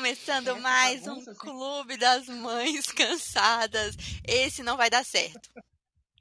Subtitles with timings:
[0.00, 1.22] Começando mais um.
[1.34, 3.94] Clube das Mães Cansadas.
[4.26, 5.50] Esse não vai dar certo.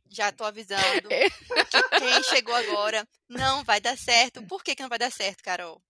[0.09, 1.07] Já tô avisando.
[1.07, 4.45] que quem chegou agora não vai dar certo.
[4.47, 5.81] Por que, que não vai dar certo, Carol?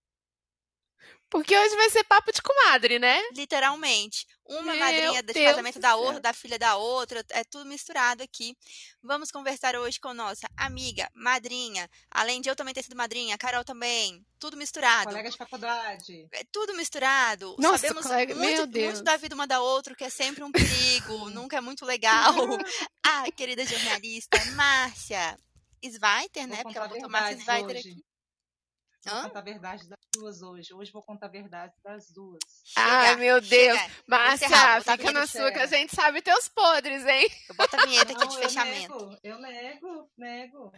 [1.28, 3.20] Porque hoje vai ser papo de comadre, né?
[3.32, 4.24] Literalmente.
[4.50, 8.20] Uma Meu madrinha de Deus casamento da outra, da filha da outra, é tudo misturado
[8.20, 8.56] aqui.
[9.00, 11.88] Vamos conversar hoje com nossa amiga, madrinha.
[12.10, 14.26] Além de eu também ter sido madrinha, a Carol também.
[14.40, 15.04] Tudo misturado.
[15.10, 16.26] Colega de faculdade.
[16.32, 17.54] É tudo misturado.
[17.60, 18.86] Nossa, Sabemos colega- muito, meu Deus.
[18.94, 22.34] muito da vida uma da outra, que é sempre um perigo, nunca é muito legal.
[23.06, 25.36] A querida jornalista Márcia
[25.82, 26.62] Sveiter, né?
[26.62, 27.78] Porque ela botou Márcia hoje.
[27.78, 28.09] aqui.
[29.04, 29.22] Vou Hã?
[29.22, 30.74] contar a verdade das duas hoje.
[30.74, 32.38] Hoje vou contar a verdade das duas.
[32.76, 33.78] Ai, Chega, meu Deus.
[33.78, 33.92] chega.
[34.06, 37.28] Márcia, Encerrar, fica na sua que a gente sabe teus podres, hein?
[37.48, 38.98] Eu boto a vinheta aqui Não, de eu fechamento.
[38.98, 40.72] nego, eu nego, nego.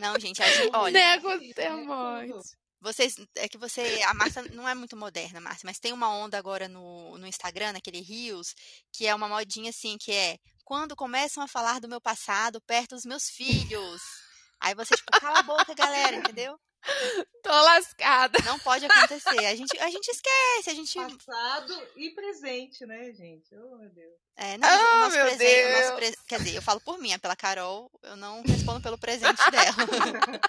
[0.00, 2.48] Não, gente, a gente, olha, Nego até morte.
[2.80, 6.36] vocês, é que você, a Márcia não é muito moderna, Márcia, mas tem uma onda
[6.36, 8.54] agora no, no Instagram, naquele Reels,
[8.92, 12.94] que é uma modinha assim, que é quando começam a falar do meu passado perto
[12.96, 14.02] dos meus filhos.
[14.60, 16.58] Aí você, tipo, cala a boca, galera, entendeu?
[17.42, 18.38] Tô lascada.
[18.44, 19.46] Não pode acontecer.
[19.46, 20.94] A gente, a gente esquece, a gente.
[20.94, 23.54] Passado e presente, né, gente?
[23.54, 24.12] Oh, meu Deus.
[24.36, 26.14] É, não, Ah, o nosso meu presente, o nosso Deus.
[26.16, 29.42] pre- quer dizer, eu falo por mim, é pela Carol, eu não respondo pelo presente
[29.50, 29.74] dela.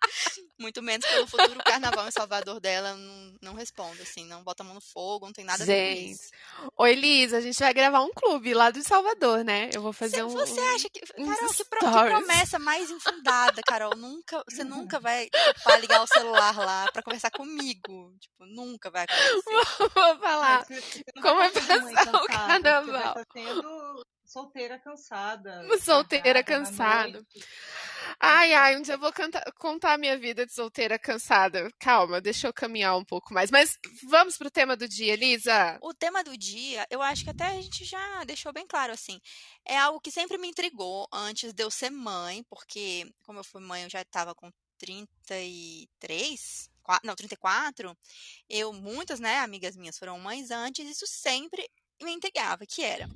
[0.58, 4.66] Muito menos pelo futuro carnaval em Salvador dela, não, não respondo, assim, não bota a
[4.66, 6.30] mão no fogo, não tem nada a ver com Gente, isso.
[6.76, 9.70] Oi, Liz, a gente vai gravar um clube lá do Salvador, né?
[9.74, 10.28] Eu vou fazer Você, um.
[10.46, 11.00] você um- acha que.
[11.18, 13.96] uns Carol, que, pro- que promessa mais infundada, Carol.
[13.96, 18.14] Nunca, você nunca vai topar ligar o celular lá pra conversar comigo.
[18.20, 19.90] Tipo, nunca vai acontecer.
[19.94, 20.64] Vou falar.
[20.68, 23.14] Mas você não como mãe passar o carnaval?
[23.14, 24.02] vai estar sendo
[24.32, 25.62] solteira cansada.
[25.80, 27.24] Solteira cansada.
[28.18, 31.70] Ai, ai, um dia eu vou canta- contar a minha vida de solteira cansada.
[31.78, 33.50] Calma, deixa eu caminhar um pouco mais.
[33.50, 35.78] Mas vamos pro tema do dia, Lisa.
[35.82, 39.20] O tema do dia, eu acho que até a gente já deixou bem claro assim.
[39.66, 43.60] É algo que sempre me intrigou antes de eu ser mãe, porque como eu fui
[43.60, 47.96] mãe, eu já estava com 33, qua- não, 34.
[48.48, 51.68] Eu, muitas, né, amigas minhas foram mães antes, isso sempre
[52.02, 53.08] me intrigava, que era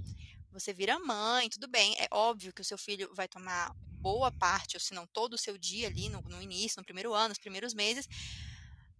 [0.59, 4.77] você vira mãe, tudo bem, é óbvio que o seu filho vai tomar boa parte,
[4.77, 7.39] ou se não todo o seu dia ali no, no início, no primeiro ano, nos
[7.39, 8.07] primeiros meses,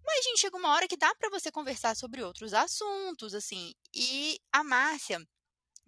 [0.05, 3.73] mas, gente, chega uma hora que dá pra você conversar sobre outros assuntos, assim.
[3.93, 5.19] E a Márcia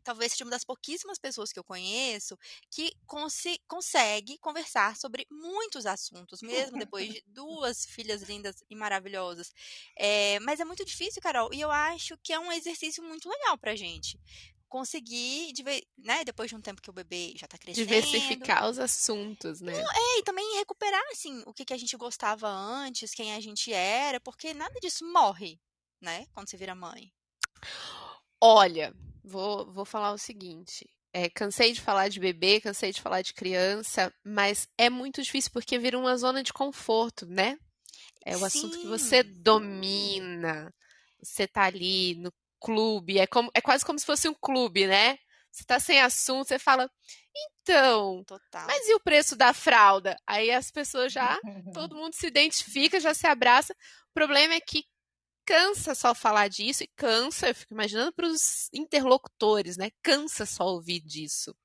[0.04, 2.38] talvez seja uma das pouquíssimas pessoas que eu conheço
[2.72, 9.52] que consi- consegue conversar sobre muitos assuntos, mesmo depois de duas filhas lindas e maravilhosas.
[9.98, 13.58] É, mas é muito difícil, Carol, e eu acho que é um exercício muito legal
[13.58, 14.20] pra gente.
[14.70, 15.52] Conseguir,
[15.98, 17.88] né, depois de um tempo que o bebê já tá crescendo.
[17.88, 19.74] Diversificar os assuntos, né?
[19.74, 23.74] É, e também recuperar, assim, o que, que a gente gostava antes, quem a gente
[23.74, 25.60] era, porque nada disso morre,
[26.00, 26.28] né?
[26.34, 27.12] Quando você vira mãe.
[28.40, 28.94] Olha,
[29.24, 30.88] vou, vou falar o seguinte.
[31.12, 35.52] É, cansei de falar de bebê, cansei de falar de criança, mas é muito difícil
[35.52, 37.58] porque vira uma zona de conforto, né?
[38.24, 39.34] É o assunto que você Sim.
[39.42, 40.72] domina.
[41.22, 45.18] Você tá ali no clube, é como, é quase como se fosse um clube, né?
[45.52, 46.90] Você tá sem assunto, você fala,
[47.36, 48.68] então, Total.
[48.68, 50.16] mas e o preço da fralda?
[50.28, 51.40] Aí as pessoas já,
[51.74, 53.74] todo mundo se identifica, já se abraça.
[54.10, 54.86] O problema é que
[55.46, 59.90] cansa só falar disso e cansa, eu fico imaginando para os interlocutores, né?
[60.04, 61.56] Cansa só ouvir disso.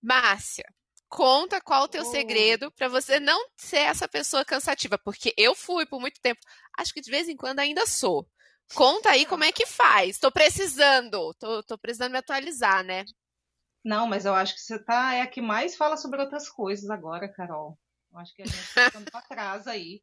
[0.00, 0.64] Márcia,
[1.06, 2.10] conta qual o teu Oi.
[2.10, 6.40] segredo para você não ser essa pessoa cansativa, porque eu fui por muito tempo,
[6.78, 8.26] acho que de vez em quando ainda sou.
[8.74, 10.18] Conta aí como é que faz.
[10.18, 13.04] Tô precisando, tô precisando me atualizar, né?
[13.84, 16.88] Não, mas eu acho que você tá é a que mais fala sobre outras coisas
[16.90, 17.78] agora, Carol.
[18.12, 20.02] Eu acho que a gente tá ficando para trás aí.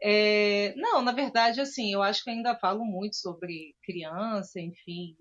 [0.00, 5.16] É, não, na verdade, assim, eu acho que ainda falo muito sobre criança, enfim,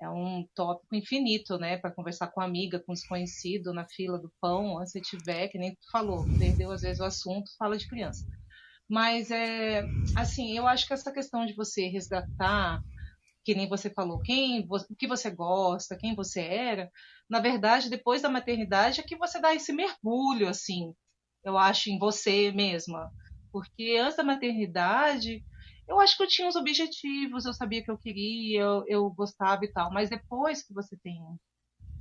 [0.00, 4.74] é um tópico infinito, né, para conversar com amiga, com desconhecido na fila do pão,
[4.74, 8.24] você tiver, que nem tu falou, perdeu às vezes o assunto, fala de criança.
[8.90, 9.84] Mas é,
[10.16, 12.82] assim, eu acho que essa questão de você resgatar
[13.44, 16.90] que nem você falou, quem, o que você gosta, quem você era,
[17.28, 20.92] na verdade, depois da maternidade é que você dá esse mergulho, assim,
[21.44, 23.10] eu acho, em você mesma.
[23.50, 25.42] Porque antes da maternidade,
[25.88, 29.64] eu acho que eu tinha os objetivos, eu sabia que eu queria, eu, eu gostava
[29.64, 31.16] e tal, mas depois que você tem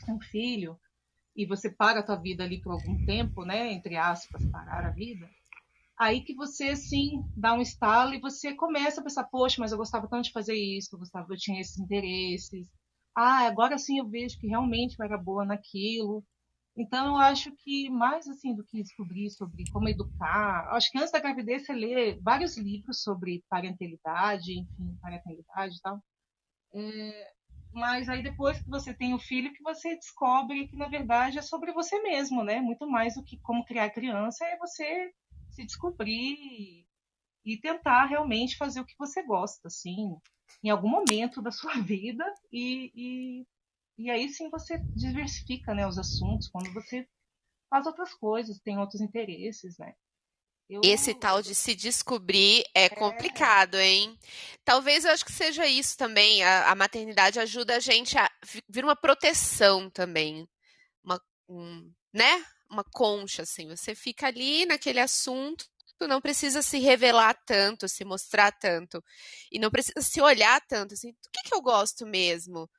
[0.09, 0.77] um filho
[1.35, 4.91] e você para a tua vida ali por algum tempo, né, entre aspas, parar a
[4.91, 5.29] vida,
[5.99, 9.77] aí que você assim dá um estalo e você começa a pensar, poxa, mas eu
[9.77, 12.67] gostava tanto de fazer isso, eu gostava, eu tinha esses interesses.
[13.15, 16.23] Ah, agora sim eu vejo que realmente eu era boa naquilo.
[16.77, 21.11] Então, eu acho que mais assim do que descobrir sobre como educar, acho que antes
[21.11, 26.01] da gravidez você lê vários livros sobre parentalidade, enfim, parentalidade e tal.
[26.73, 27.33] É,
[27.73, 31.41] mas aí depois que você tem o filho, que você descobre que na verdade é
[31.41, 32.61] sobre você mesmo, né?
[32.61, 35.11] Muito mais do que como criar criança é você
[35.51, 36.85] se descobrir
[37.45, 40.17] e tentar realmente fazer o que você gosta, assim,
[40.63, 43.47] em algum momento da sua vida e, e
[43.99, 47.05] e aí sim você diversifica né, os assuntos, quando você
[47.69, 49.93] faz outras coisas, tem outros interesses, né?
[50.69, 50.79] Eu...
[50.85, 54.17] Esse tal de se descobrir é, é, complicado, hein?
[54.63, 56.41] Talvez eu acho que seja isso também.
[56.43, 58.29] A, a maternidade ajuda a gente a
[58.69, 60.47] vir uma proteção também.
[61.03, 61.19] Uma,
[61.49, 62.45] um, né?
[62.69, 63.67] Uma concha, assim.
[63.67, 65.65] Você fica ali naquele assunto,
[66.01, 69.03] não precisa se revelar tanto, se mostrar tanto.
[69.51, 71.11] E não precisa se olhar tanto, assim.
[71.11, 72.69] Do que, que eu gosto mesmo?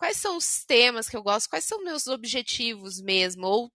[0.00, 3.70] quais são os temas que eu gosto, quais são meus objetivos mesmo, ou,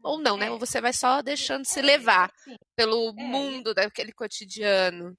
[0.00, 0.46] ou não, né?
[0.46, 0.50] é.
[0.50, 5.18] Ou você vai só deixando se é, levar assim, pelo é, mundo daquele cotidiano.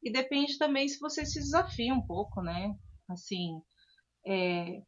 [0.00, 2.72] E depende também se você se desafia um pouco, né?
[3.10, 3.60] Assim,
[4.24, 4.80] é,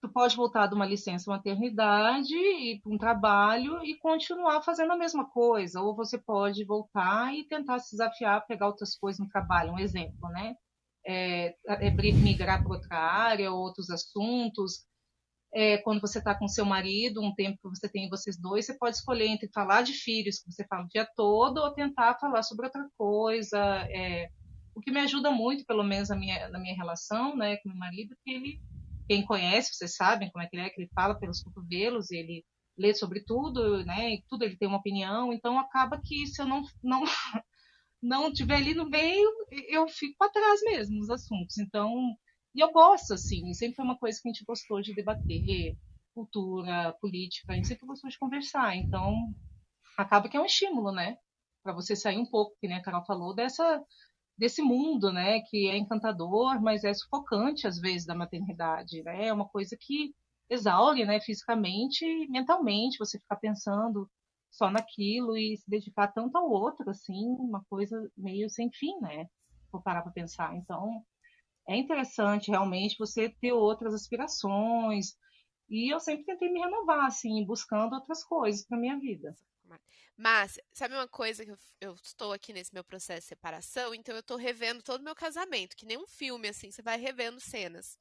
[0.00, 4.96] tu pode voltar de uma licença maternidade e para um trabalho e continuar fazendo a
[4.96, 9.72] mesma coisa, ou você pode voltar e tentar se desafiar, pegar outras coisas no trabalho,
[9.72, 10.54] um exemplo, né?
[11.08, 14.86] é, é migrar para outra área, outros assuntos.
[15.54, 18.76] É, quando você está com seu marido, um tempo que você tem vocês dois, você
[18.76, 22.42] pode escolher entre falar de filhos, que você fala o dia todo, ou tentar falar
[22.42, 23.58] sobre outra coisa.
[23.88, 24.28] É,
[24.74, 27.78] o que me ajuda muito, pelo menos na minha, na minha relação né, com meu
[27.78, 28.60] marido, que ele,
[29.08, 32.44] quem conhece, vocês sabem como é que ele é, que ele fala pelos cotovelos, ele
[32.76, 36.46] lê sobre tudo, né, e tudo ele tem uma opinião, então acaba que se eu
[36.46, 37.02] não, não
[38.00, 39.28] não tiver ali no meio,
[39.68, 41.58] eu fico para trás mesmo nos assuntos.
[41.58, 41.92] Então,
[42.54, 45.76] e eu gosto, assim, sempre foi uma coisa que a gente gostou de debater,
[46.14, 48.76] cultura, política, a gente sempre gostou de conversar.
[48.76, 49.34] Então,
[49.96, 51.16] acaba que é um estímulo, né?
[51.62, 53.82] Para você sair um pouco, que nem a Carol falou, dessa,
[54.38, 55.40] desse mundo, né?
[55.42, 59.26] Que é encantador, mas é sufocante às vezes da maternidade, né?
[59.26, 60.14] É uma coisa que
[60.48, 61.20] exaure, né?
[61.20, 64.08] Fisicamente e mentalmente, você ficar pensando
[64.50, 69.26] só naquilo e se dedicar tanto ao outro, assim, uma coisa meio sem fim, né?
[69.70, 70.56] Vou parar para pensar.
[70.56, 71.02] Então,
[71.68, 75.14] é interessante realmente você ter outras aspirações.
[75.68, 79.34] E eu sempre tentei me renovar, assim, buscando outras coisas para minha vida.
[80.16, 84.14] Mas, sabe uma coisa que eu, eu, estou aqui nesse meu processo de separação, então
[84.14, 87.40] eu estou revendo todo o meu casamento, que nem um filme, assim, você vai revendo
[87.40, 87.98] cenas.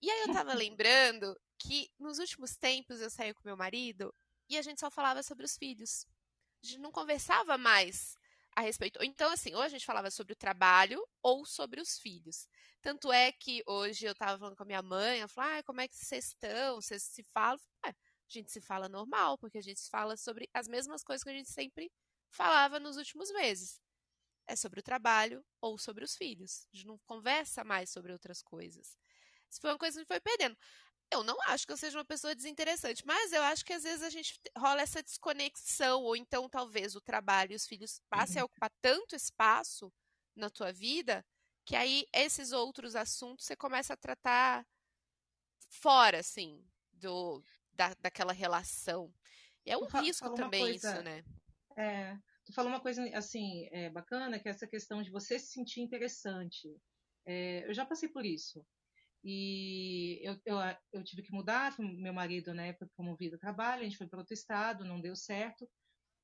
[0.00, 4.14] E aí eu tava lembrando que nos últimos tempos eu saí com meu marido
[4.48, 6.06] e a gente só falava sobre os filhos.
[6.62, 8.16] A gente não conversava mais
[8.54, 9.02] a respeito.
[9.02, 12.48] Então, assim, ou a gente falava sobre o trabalho ou sobre os filhos.
[12.80, 15.80] Tanto é que hoje eu estava falando com a minha mãe, ela falou, ah, como
[15.80, 16.80] é que vocês estão?
[16.80, 17.60] Vocês se falam?
[17.82, 17.94] Ah,
[18.38, 21.34] a gente se fala normal, porque a gente fala sobre as mesmas coisas que a
[21.34, 21.90] gente sempre
[22.30, 23.80] falava nos últimos meses.
[24.46, 26.66] É sobre o trabalho ou sobre os filhos.
[26.72, 28.98] A gente não conversa mais sobre outras coisas.
[29.48, 30.56] Isso foi uma coisa que foi perdendo.
[31.10, 34.02] Eu não acho que eu seja uma pessoa desinteressante, mas eu acho que às vezes
[34.02, 38.44] a gente rola essa desconexão, ou então talvez o trabalho e os filhos passem a
[38.44, 38.46] uhum.
[38.46, 39.92] ocupar tanto espaço
[40.34, 41.24] na tua vida,
[41.66, 44.66] que aí esses outros assuntos você começa a tratar
[45.68, 47.42] fora, assim, do,
[47.74, 49.12] da, daquela relação.
[49.64, 51.24] E é um risco também coisa, isso, né?
[51.76, 55.52] É, tu falou uma coisa, assim, é, bacana, que é essa questão de você se
[55.52, 56.68] sentir interessante.
[57.24, 58.64] É, eu já passei por isso.
[59.24, 60.56] E eu, eu,
[60.92, 64.18] eu tive que mudar, meu marido, né, foi promovido ao trabalho, a gente foi para
[64.18, 65.68] outro estado, não deu certo.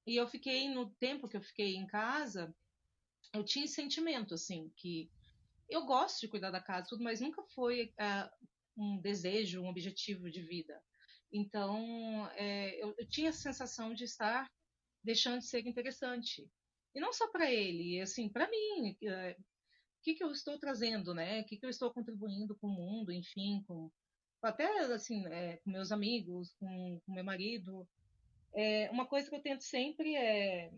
[0.05, 2.53] E eu fiquei, no tempo que eu fiquei em casa,
[3.33, 5.11] eu tinha esse sentimento, assim, que
[5.69, 8.47] eu gosto de cuidar da casa, tudo, mas nunca foi uh,
[8.77, 10.83] um desejo, um objetivo de vida.
[11.33, 14.51] Então, é, eu, eu, tinha a sensação de estar
[15.03, 16.51] deixando de ser interessante.
[16.95, 18.97] E não só para ele, assim, para mim.
[19.03, 21.41] É, o que, que eu estou trazendo, né?
[21.41, 23.91] O que, que eu estou contribuindo com o mundo, enfim, com
[24.41, 27.87] até assim, é, com meus amigos, com, com meu marido.
[28.55, 30.71] É, uma coisa que eu tento sempre é,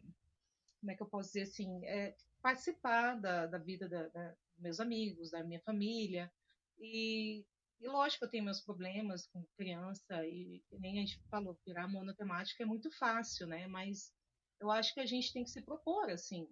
[0.81, 4.59] como é que eu posso dizer assim, é participar da, da vida da, da, dos
[4.59, 6.33] meus amigos, da minha família.
[6.79, 7.45] E,
[7.81, 12.63] e lógico, eu tenho meus problemas com criança, e, nem a gente falou, virar monotemática
[12.63, 13.67] é muito fácil, né?
[13.67, 14.13] Mas
[14.61, 16.47] eu acho que a gente tem que se propor, assim,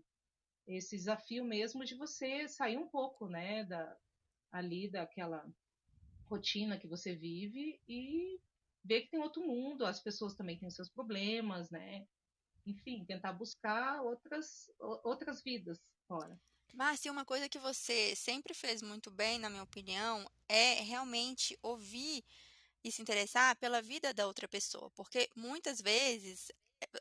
[0.66, 3.96] esse desafio mesmo de você sair um pouco, né, da,
[4.52, 5.46] ali daquela
[6.26, 8.40] rotina que você vive e
[8.84, 12.06] ver que tem outro mundo, as pessoas também têm seus problemas, né?
[12.66, 16.38] Enfim, tentar buscar outras, outras vidas fora.
[16.72, 22.24] Márcia, uma coisa que você sempre fez muito bem, na minha opinião, é realmente ouvir
[22.84, 26.50] e se interessar pela vida da outra pessoa, porque muitas vezes
[26.82, 27.00] eh,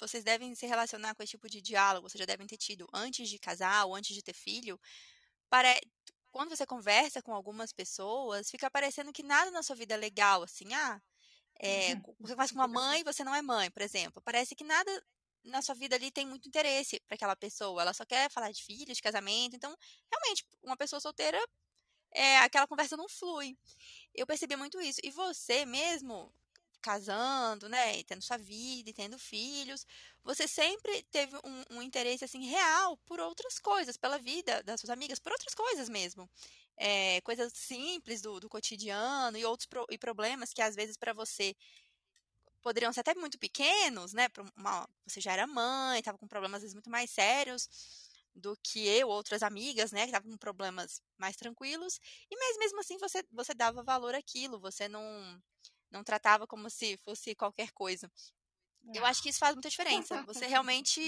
[0.00, 3.28] vocês devem se relacionar com esse tipo de diálogo, vocês já devem ter tido antes
[3.28, 4.80] de casar ou antes de ter filho.
[6.30, 10.42] Quando você conversa com algumas pessoas, fica parecendo que nada na sua vida é legal,
[10.42, 11.00] assim, ah,
[11.60, 14.22] é, você conversa com uma mãe, você não é mãe, por exemplo.
[14.22, 15.04] Parece que nada
[15.48, 17.82] na sua vida ali tem muito interesse para aquela pessoa.
[17.82, 19.56] Ela só quer falar de filhos, de casamento.
[19.56, 19.74] Então,
[20.10, 21.38] realmente, uma pessoa solteira,
[22.12, 23.56] é, aquela conversa não flui.
[24.14, 25.00] Eu percebi muito isso.
[25.02, 26.32] E você mesmo,
[26.80, 29.86] casando, né, tendo sua vida, e tendo filhos,
[30.24, 34.90] você sempre teve um, um, interesse assim real por outras coisas, pela vida das suas
[34.90, 36.28] amigas, por outras coisas mesmo,
[36.76, 41.12] é, coisas simples do, do, cotidiano e outros pro, e problemas que às vezes para
[41.12, 41.54] você
[42.68, 44.28] poderiam ser até muito pequenos, né?
[44.56, 47.68] Uma, você já era mãe, estava com problemas às vezes muito mais sérios
[48.34, 51.98] do que eu, outras amigas, né, que estavam com problemas mais tranquilos,
[52.30, 55.40] e mas mesmo assim você, você dava valor àquilo, você não
[55.90, 58.10] não tratava como se fosse qualquer coisa.
[58.94, 60.22] Eu acho que isso faz muita diferença.
[60.22, 61.00] Você realmente.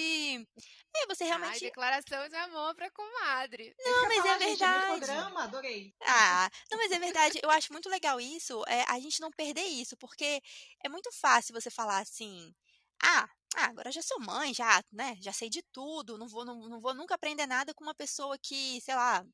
[0.97, 1.53] É, você realmente.
[1.53, 3.75] Ai, declaração de amor pra comadre.
[3.85, 4.91] Não, mas falar, é verdade.
[4.91, 5.95] Gente, programa, adorei.
[6.03, 7.41] Ah, não, mas é verdade.
[7.43, 10.43] Eu acho muito legal isso, é, a gente não perder isso, porque
[10.85, 12.55] é muito fácil você falar assim.
[13.03, 16.69] Ah, ah, agora já sou mãe, já, né, já sei de tudo, não vou, não,
[16.69, 19.25] não vou nunca aprender nada com uma pessoa que, sei lá,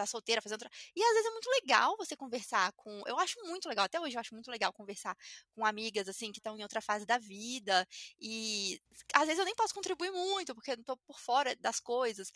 [0.00, 0.64] tá solteira, fazendo.
[0.94, 3.02] E às vezes é muito legal você conversar com.
[3.06, 5.16] Eu acho muito legal, até hoje eu acho muito legal conversar
[5.54, 7.86] com amigas, assim, que estão em outra fase da vida.
[8.20, 8.80] E
[9.14, 12.32] às vezes eu nem posso contribuir muito, porque eu não tô por fora das coisas.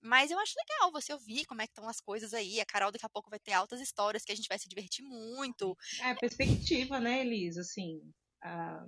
[0.00, 2.60] Mas eu acho legal você ouvir como é que estão as coisas aí.
[2.60, 5.04] A Carol daqui a pouco vai ter altas histórias que a gente vai se divertir
[5.04, 5.76] muito.
[6.00, 7.62] É, perspectiva, né, Elisa?
[7.62, 8.00] Assim,
[8.40, 8.86] ah,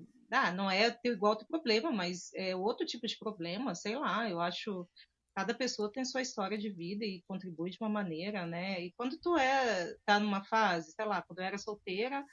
[0.54, 4.28] não é igual outro problema, mas é outro tipo de problema, sei lá.
[4.28, 4.88] Eu acho
[5.34, 8.80] cada pessoa tem sua história de vida e contribui de uma maneira, né?
[8.82, 12.25] E quando tu é tá numa fase, sei lá, quando eu era solteira,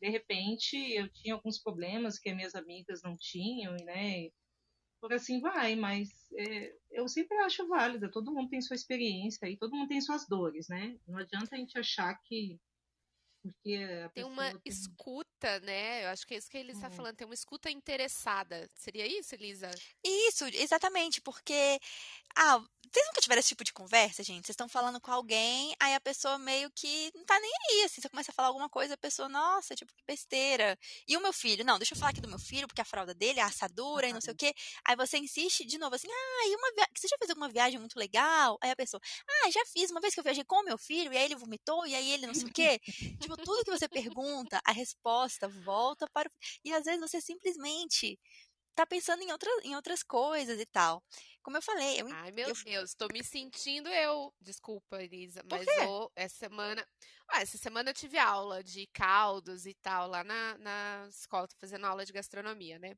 [0.00, 4.28] de repente eu tinha alguns problemas que minhas amigas não tinham, né?
[5.00, 8.10] Por assim vai, mas é, eu sempre acho válida.
[8.10, 10.96] Todo mundo tem sua experiência e todo mundo tem suas dores, né?
[11.06, 12.60] Não adianta a gente achar que
[13.42, 14.60] porque tem uma tem...
[14.64, 16.04] escuta, né?
[16.04, 16.94] Eu acho que é isso que ele está uhum.
[16.94, 18.70] falando, tem uma escuta interessada.
[18.74, 19.68] Seria isso, Elisa?
[20.04, 21.80] Isso, exatamente, porque
[22.36, 24.46] ah, vocês nunca tiveram esse tipo de conversa, gente?
[24.46, 28.00] Vocês estão falando com alguém, aí a pessoa meio que não tá nem aí, assim,
[28.00, 30.78] você começa a falar alguma coisa, a pessoa, nossa, tipo, que besteira.
[31.08, 31.64] E o meu filho?
[31.64, 34.10] Não, deixa eu falar aqui do meu filho, porque a fralda dele é assadura uhum.
[34.10, 34.52] e não sei o quê.
[34.84, 36.86] Aí você insiste de novo, assim, ah, e uma via...
[36.94, 38.58] você já fez alguma viagem muito legal?
[38.60, 41.12] Aí a pessoa, ah, já fiz, uma vez que eu viajei com o meu filho,
[41.12, 42.78] e aí ele vomitou, e aí ele não sei o quê.
[43.20, 46.30] tipo, tudo que você pergunta, a resposta volta para.
[46.64, 48.18] E às vezes você simplesmente
[48.74, 51.02] tá pensando em, outra, em outras coisas e tal.
[51.42, 52.08] Como eu falei, eu.
[52.12, 52.54] Ai, meu eu...
[52.64, 54.32] Deus, tô me sentindo eu.
[54.40, 56.86] Desculpa, Elisa, mas eu, essa semana.
[57.28, 61.56] Ah, essa semana eu tive aula de caldos e tal lá na, na escola, tô
[61.58, 62.94] fazendo aula de gastronomia, né?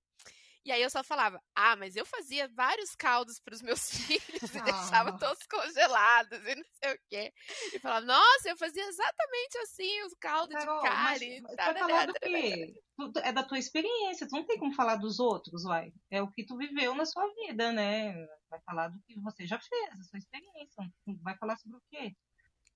[0.64, 4.54] E aí eu só falava, ah, mas eu fazia vários caldos para os meus filhos
[4.54, 4.62] e ah.
[4.62, 7.32] deixava todos congelados e não sei o quê.
[7.74, 11.40] E falava, nossa, eu fazia exatamente assim os caldos Carol, de carne.
[11.42, 12.74] Mas, tá, vai falar do quê?
[13.22, 15.92] É da tua experiência, tu não tem como falar dos outros, vai.
[16.10, 18.14] É o que tu viveu na sua vida, né?
[18.48, 20.90] Vai falar do que você já fez, a sua experiência.
[21.22, 22.12] Vai falar sobre o quê?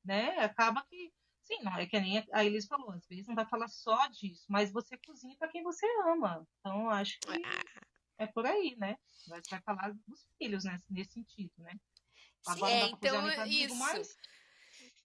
[0.05, 0.39] Né?
[0.41, 1.11] Acaba que
[1.49, 4.45] Sim, não é que nem a Elis falou, às vezes não vai falar só disso,
[4.51, 6.47] mas você cozinha para quem você ama.
[6.61, 7.43] Então, acho que
[8.19, 8.99] é por aí, né?
[9.07, 11.73] Você vai falar dos filhos né, nesse sentido, né?
[12.47, 13.75] Agora Sim, é, então, isso.
[13.77, 14.17] Mais.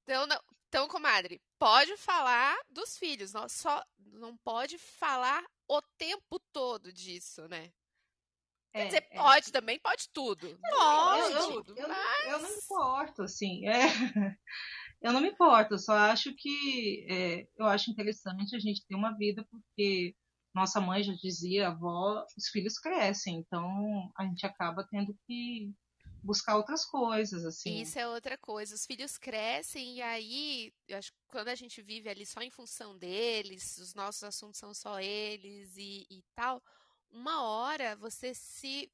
[0.01, 6.41] Então, não, então, comadre, pode falar dos filhos, não, só não pode falar o tempo
[6.51, 7.71] todo disso, né?
[8.73, 9.15] Quer é, dizer, é.
[9.15, 10.59] pode também, pode tudo.
[10.59, 11.79] Pode, eu, tudo.
[11.79, 12.25] Eu, mas...
[12.25, 13.65] eu, não importo, assim.
[13.65, 13.83] É.
[15.03, 18.95] Eu não me importo, eu só acho que é, eu acho interessante a gente ter
[18.95, 20.15] uma vida, porque
[20.55, 25.73] nossa mãe já dizia, avó, os filhos crescem, então a gente acaba tendo que
[26.23, 27.81] buscar outras coisas, assim.
[27.81, 28.75] Isso é outra coisa.
[28.75, 32.49] Os filhos crescem e aí, eu acho que quando a gente vive ali só em
[32.49, 36.63] função deles, os nossos assuntos são só eles e, e tal,
[37.11, 38.89] uma hora você se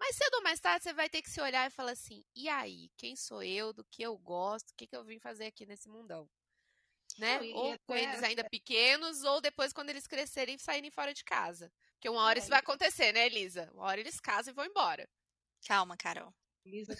[0.00, 2.48] mais cedo ou mais tarde você vai ter que se olhar e falar assim: e
[2.48, 2.90] aí?
[2.96, 3.72] Quem sou eu?
[3.72, 4.70] Do que eu gosto?
[4.70, 6.28] O que, que eu vim fazer aqui nesse mundão?
[7.18, 7.38] Né?
[7.38, 11.22] Não, ou com eles ainda pequenos, ou depois quando eles crescerem e saírem fora de
[11.22, 11.70] casa.
[11.94, 13.70] Porque uma hora é, isso vai acontecer, né, Elisa?
[13.74, 15.06] Uma hora eles casam e vão embora.
[15.66, 16.32] Calma, Carol.
[16.64, 16.96] Elisa.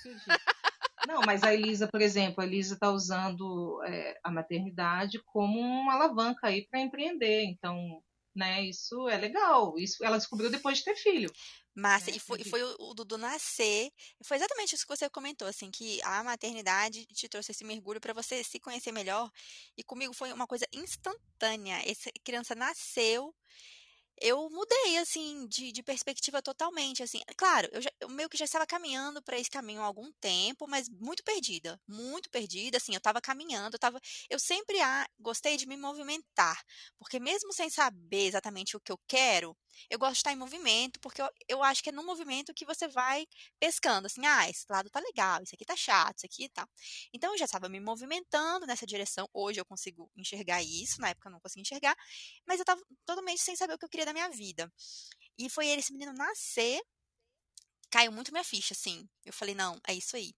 [1.06, 5.94] Não, mas a Elisa, por exemplo, a Elisa está usando é, a maternidade como uma
[5.94, 7.44] alavanca aí para empreender.
[7.44, 8.02] Então,
[8.34, 9.78] né, isso é legal.
[9.78, 11.30] Isso ela descobriu depois de ter filho.
[11.80, 12.16] Massa, né?
[12.16, 13.90] e foi, e foi o, o Dudu nascer,
[14.24, 18.12] foi exatamente isso que você comentou, assim, que a maternidade te trouxe esse mergulho para
[18.12, 19.30] você se conhecer melhor,
[19.76, 23.34] e comigo foi uma coisa instantânea, essa criança nasceu,
[24.20, 27.22] eu mudei, assim, de, de perspectiva totalmente, assim.
[27.38, 30.66] Claro, eu, já, eu meio que já estava caminhando para esse caminho há algum tempo,
[30.68, 35.56] mas muito perdida, muito perdida, assim, eu estava caminhando, eu tava, eu sempre ah, gostei
[35.56, 36.62] de me movimentar,
[36.98, 39.56] porque mesmo sem saber exatamente o que eu quero,
[39.88, 42.64] eu gosto de estar em movimento, porque eu, eu acho que é no movimento que
[42.64, 43.26] você vai
[43.58, 46.68] pescando, assim, ah, esse lado tá legal, isso aqui tá chato, isso aqui tá.
[47.12, 49.28] Então eu já estava me movimentando nessa direção.
[49.32, 51.96] Hoje eu consigo enxergar isso, na época eu não conseguia enxergar,
[52.46, 54.70] mas eu estava totalmente sem saber o que eu queria da minha vida.
[55.38, 56.80] E foi ele, esse menino nascer,
[57.90, 59.08] caiu muito minha ficha, assim.
[59.24, 60.34] Eu falei, não, é isso aí.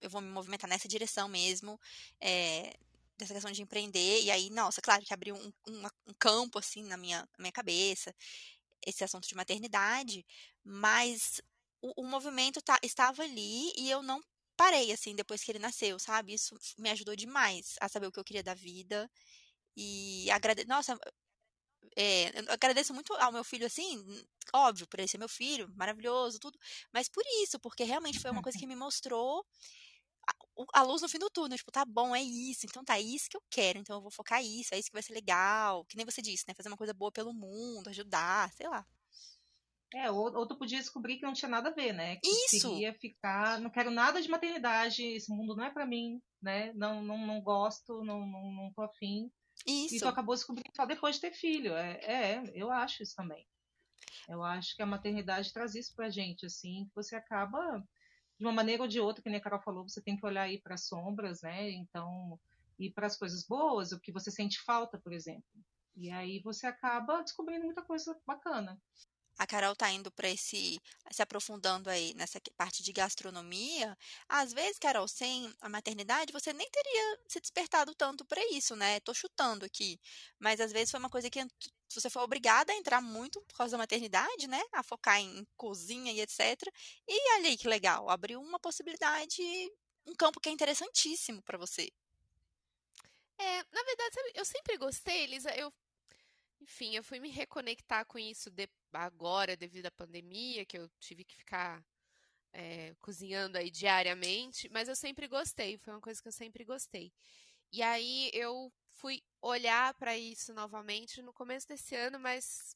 [0.00, 1.80] Eu vou me movimentar nessa direção mesmo.
[2.20, 2.76] É,
[3.18, 6.82] dessa questão de empreender, e aí, nossa, claro que abriu um, um, um campo, assim,
[6.82, 8.14] na minha, na minha cabeça,
[8.86, 10.24] esse assunto de maternidade,
[10.64, 11.40] mas
[11.82, 14.22] o, o movimento tá, estava ali e eu não
[14.56, 16.32] parei, assim, depois que ele nasceu, sabe?
[16.32, 19.10] Isso me ajudou demais a saber o que eu queria da vida,
[19.76, 20.98] e agradeço, nossa,
[21.96, 24.04] é, eu agradeço muito ao meu filho, assim,
[24.54, 26.58] óbvio, por ele ser meu filho, maravilhoso, tudo,
[26.92, 29.44] mas por isso, porque realmente foi uma coisa que me mostrou
[30.72, 33.28] a luz no fim do túnel, tipo, tá bom, é isso, então tá, é isso
[33.28, 35.96] que eu quero, então eu vou focar isso, é isso que vai ser legal, que
[35.96, 38.86] nem você disse, né, fazer uma coisa boa pelo mundo, ajudar, sei lá.
[39.94, 42.16] É, ou, ou tu podia descobrir que não tinha nada a ver, né?
[42.16, 42.70] Que isso!
[42.70, 46.72] queria ficar, não quero nada de maternidade, esse mundo não é para mim, né?
[46.74, 49.30] Não, não, não gosto, não, não, não tô afim.
[49.66, 49.96] Isso.
[49.96, 51.72] E tu acabou descobrindo só depois de ter filho.
[51.74, 53.46] É, é, eu acho isso também.
[54.28, 57.82] Eu acho que a maternidade traz isso pra gente, assim, que você acaba
[58.38, 60.42] de uma maneira ou de outra, que nem a Carol falou, você tem que olhar
[60.42, 61.70] aí para as sombras, né?
[61.70, 62.38] Então,
[62.78, 65.44] e para as coisas boas, o que você sente falta, por exemplo.
[65.96, 68.78] E aí você acaba descobrindo muita coisa bacana
[69.38, 73.96] a Carol tá indo para esse se aprofundando aí nessa parte de gastronomia,
[74.28, 79.00] às vezes, Carol, sem a maternidade, você nem teria se despertado tanto para isso, né?
[79.00, 80.00] Tô chutando aqui,
[80.38, 81.46] mas às vezes foi uma coisa que
[81.88, 84.62] você foi obrigada a entrar muito por causa da maternidade, né?
[84.72, 86.40] A focar em cozinha e etc.
[87.06, 89.42] E ali que legal, abriu uma possibilidade,
[90.06, 91.90] um campo que é interessantíssimo para você.
[93.38, 95.50] É, na verdade, eu sempre gostei, Elisa.
[95.54, 95.72] Eu
[96.60, 101.24] enfim, eu fui me reconectar com isso de, agora, devido à pandemia, que eu tive
[101.24, 101.84] que ficar
[102.52, 107.12] é, cozinhando aí diariamente, mas eu sempre gostei, foi uma coisa que eu sempre gostei.
[107.72, 112.74] E aí eu fui olhar para isso novamente no começo desse ano, mas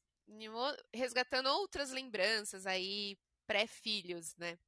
[0.93, 4.59] resgatando outras lembranças aí, pré-filhos, né?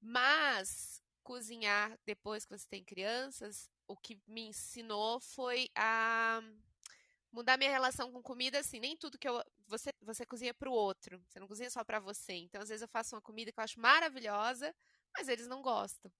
[0.00, 6.40] Mas cozinhar depois que você tem crianças, o que me ensinou foi a
[7.32, 9.42] mudar minha relação com comida, assim, nem tudo que eu.
[9.68, 12.32] Você, você cozinha para o outro, você não cozinha só para você.
[12.34, 14.74] Então, às vezes, eu faço uma comida que eu acho maravilhosa,
[15.16, 16.12] mas eles não gostam.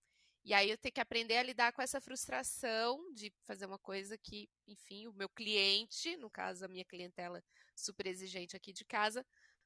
[0.42, 4.16] E aí eu tenho que aprender a lidar com essa frustração de fazer uma coisa
[4.16, 7.42] que, enfim, o meu cliente, no caso a minha clientela
[7.76, 9.24] super exigente aqui de casa,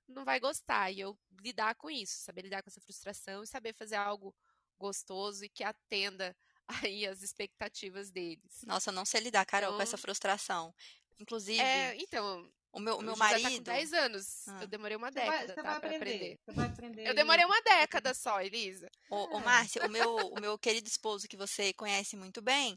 [0.08, 0.90] não vai gostar.
[0.90, 4.34] E eu lidar com isso, saber lidar com essa frustração e saber fazer algo
[4.76, 6.36] gostoso e que atenda
[6.92, 8.62] aí as expectativas deles.
[8.66, 10.74] Nossa, eu não sei lidar, Carol, então, com essa então frustração.
[11.18, 11.60] Inclusive.
[11.60, 12.48] É, então.
[12.72, 13.62] O meu, o meu marido.
[13.62, 14.48] Tá com 10 anos.
[14.48, 14.62] Ah.
[14.62, 15.46] Eu demorei uma década.
[15.46, 15.96] Você vai, tá, vai aprender.
[15.96, 16.40] aprender.
[16.44, 17.08] Você vai aprender.
[17.08, 18.90] Eu demorei uma década só, Elisa.
[19.08, 22.76] Ô, ô Márcia, o meu, o meu querido esposo, que você conhece muito bem,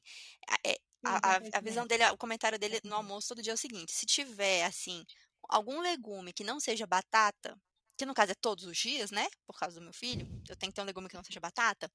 [0.63, 3.57] é, a, a, a visão dele, o comentário dele no almoço todo dia é o
[3.57, 5.03] seguinte: se tiver, assim,
[5.49, 7.57] algum legume que não seja batata,
[7.97, 9.27] que no caso é todos os dias, né?
[9.45, 11.91] Por causa do meu filho, eu tenho que ter um legume que não seja batata.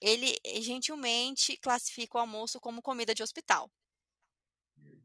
[0.00, 3.70] Ele gentilmente classifica o almoço como comida de hospital.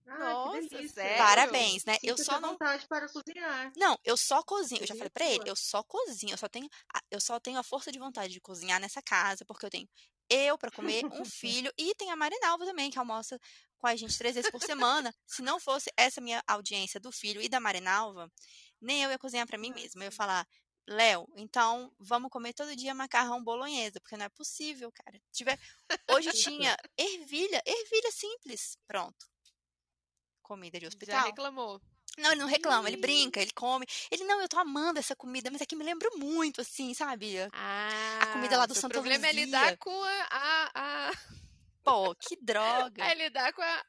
[0.08, 1.18] Ah, Nossa, sério?
[1.18, 1.98] Parabéns, né?
[2.04, 3.72] eu só não vontade para cozinhar.
[3.76, 4.82] Não, eu só cozinho.
[4.82, 6.70] Eu já falei para ele, eu só cozinho, eu só tenho
[7.10, 9.90] eu só tenho a força de vontade de cozinhar nessa casa, porque eu tenho
[10.30, 13.40] eu para comer, um filho e tem a Marinalva também, que almoça
[13.78, 15.14] com a gente três vezes por semana.
[15.26, 18.32] Se não fosse essa minha audiência do filho e da Marinalva,
[18.80, 20.04] nem eu ia cozinhar para mim mesma.
[20.04, 20.48] Eu ia falar,
[20.88, 25.20] Léo, então vamos comer todo dia macarrão bolonhesa, porque não é possível, cara.
[25.32, 25.60] Tiver...
[26.12, 29.35] Hoje tinha ervilha, ervilha simples, pronto
[30.46, 31.20] comida de hospital.
[31.20, 31.82] Já reclamou.
[32.18, 33.86] Não, ele não reclama, ele brinca, ele come.
[34.10, 37.36] Ele, não, eu tô amando essa comida, mas é que me lembra muito, assim, sabe?
[37.52, 39.42] Ah, a comida lá do Santo O problema Luzia.
[39.42, 40.72] é lidar com a, a,
[41.10, 41.12] a...
[41.84, 43.04] Pô, que droga.
[43.04, 43.86] É lidar com a...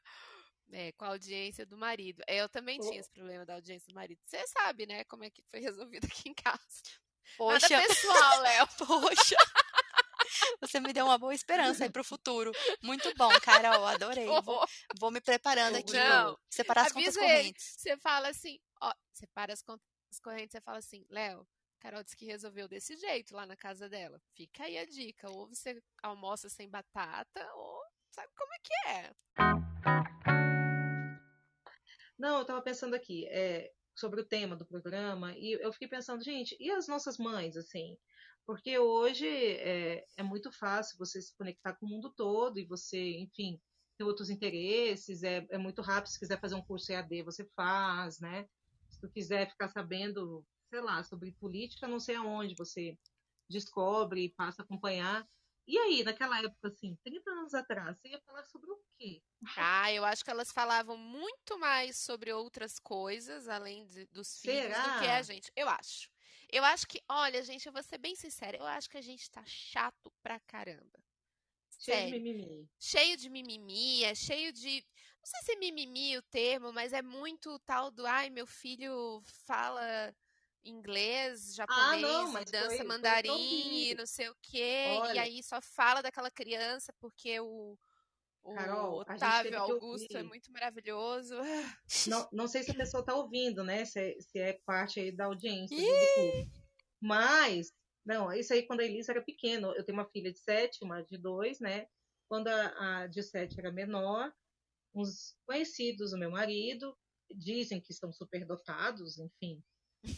[0.69, 2.21] É, com a audiência do marido.
[2.27, 4.19] Eu também tinha esse problema da audiência do marido.
[4.25, 6.59] Você sabe, né, como é que foi resolvido aqui em casa.
[7.37, 7.69] Poxa.
[7.69, 8.67] Nada pessoal, Léo.
[8.77, 9.35] Poxa.
[10.61, 12.51] Você me deu uma boa esperança aí pro futuro.
[12.81, 14.25] Muito bom, Carol, adorei.
[14.25, 14.65] Vou,
[14.99, 15.93] vou me preparando aqui.
[15.93, 17.75] Não, separar as contas correntes.
[17.77, 19.85] Você fala assim, ó, separa as contas
[20.23, 21.47] correntes, você fala assim, Léo,
[21.79, 24.19] Carol disse que resolveu desse jeito lá na casa dela.
[24.35, 25.29] Fica aí a dica.
[25.29, 29.15] Ou você almoça sem batata, ou sabe como é que é.
[32.17, 36.23] Não, eu tava pensando aqui, é, sobre o tema do programa, e eu fiquei pensando,
[36.23, 37.97] gente, e as nossas mães, assim?
[38.45, 43.17] Porque hoje é, é muito fácil você se conectar com o mundo todo e você,
[43.17, 43.59] enfim,
[43.97, 46.11] ter outros interesses, é, é muito rápido.
[46.11, 48.47] Se quiser fazer um curso EAD, você faz, né?
[48.87, 52.97] Se tu quiser ficar sabendo, sei lá, sobre política, não sei aonde, você
[53.49, 55.27] descobre e passa a acompanhar.
[55.67, 59.21] E aí, naquela época, assim, 30 anos atrás, você ia falar sobre o quê?
[59.57, 64.61] Ah, eu acho que elas falavam muito mais sobre outras coisas, além de, dos filhos,
[64.61, 64.81] Será?
[64.95, 65.51] do que a gente.
[65.55, 66.09] Eu acho.
[66.49, 69.29] Eu acho que, olha, gente, eu vou ser bem sincera, eu acho que a gente
[69.29, 71.03] tá chato pra caramba.
[71.79, 72.09] Cheio de Sério.
[72.09, 72.69] mimimi.
[72.79, 74.83] cheio de mimimi, é cheio de.
[75.21, 78.05] Não sei se é mimimi o termo, mas é muito tal do.
[78.05, 80.15] Ai, meu filho fala
[80.63, 84.85] inglês, japonês, não, e mas dança foi- foi mandarim e não sei o quê.
[84.87, 85.21] E Olha.
[85.21, 87.77] aí só fala daquela criança porque o.
[88.43, 91.35] O Carol, Otávio Augusto é muito maravilhoso.
[92.07, 93.83] Não, não sei se a pessoa está ouvindo, né?
[93.83, 96.49] Se é, se é parte aí da audiência do.
[97.01, 97.73] Mas,
[98.05, 99.67] não, isso aí quando a Elisa era pequena.
[99.75, 101.87] Eu tenho uma filha de sete, uma de dois, né?
[102.29, 104.33] Quando a, a de sete era menor,
[104.95, 106.97] uns conhecidos do meu marido
[107.35, 109.61] dizem que estão superdotados, enfim.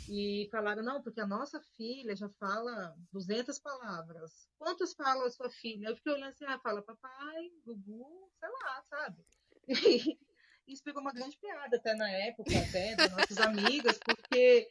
[0.07, 4.47] E falaram, não, porque a nossa filha já fala 200 palavras.
[4.57, 5.89] Quantas fala a sua filha?
[5.89, 9.25] Eu fiquei olhando assim, ah, fala papai, Gugu, sei lá, sabe?
[10.67, 14.69] E isso pegou uma grande piada até na época, até, das nossas amigas, porque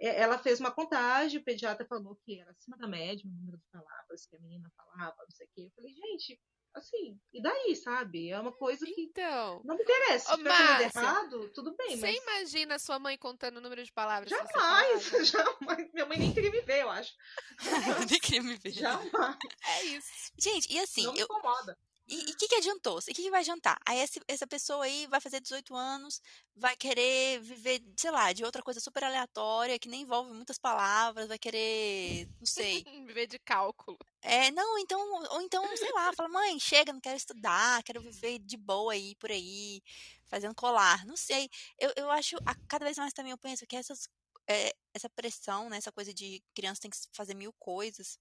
[0.00, 3.64] ela fez uma contagem, o pediatra falou que era acima da média o número de
[3.70, 5.62] palavras que a menina falava, não sei o quê.
[5.66, 6.40] Eu falei, gente,
[6.74, 8.30] assim, e daí, sabe?
[8.30, 10.30] É uma coisa que Então, não me interessa.
[10.30, 14.30] Se tiver errado, tudo bem, você mas imagina sua mãe contando o número de palavras
[14.30, 15.92] jamais, jamais.
[15.92, 17.12] Minha mãe nem queria me ver, eu acho.
[18.10, 18.72] Nem queria me ver.
[18.72, 19.36] Jamais.
[19.66, 20.32] É isso.
[20.38, 21.76] Gente, e assim, não me eu, incomoda.
[22.10, 22.98] E o que, que adiantou?
[22.98, 23.78] O que, que vai adiantar?
[23.86, 26.20] Aí esse- essa pessoa aí vai fazer 18 anos,
[26.56, 31.28] vai querer viver, sei lá, de outra coisa super aleatória, que nem envolve muitas palavras,
[31.28, 32.84] vai querer, não sei.
[33.06, 33.96] Viver de cálculo.
[34.22, 38.38] É, não, então, ou então, sei lá, fala, mãe, chega, não quero estudar, quero viver
[38.40, 39.80] de boa aí, por aí,
[40.26, 41.48] fazendo colar, não sei.
[41.78, 44.08] Eu, eu acho, a- cada vez mais também eu penso que essas,
[44.50, 48.18] é, essa pressão, né, essa coisa de criança tem que fazer mil coisas.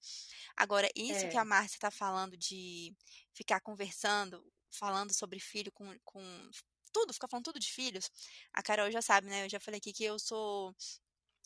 [0.57, 1.39] Agora, isso que É.
[1.39, 2.95] a Márcia tá falando de
[3.33, 6.21] ficar conversando, falando sobre filho com, com
[6.93, 8.09] tudo, ficar falando tudo de filhos,
[8.53, 10.75] a Carol já sabe, né, eu já falei aqui que eu sou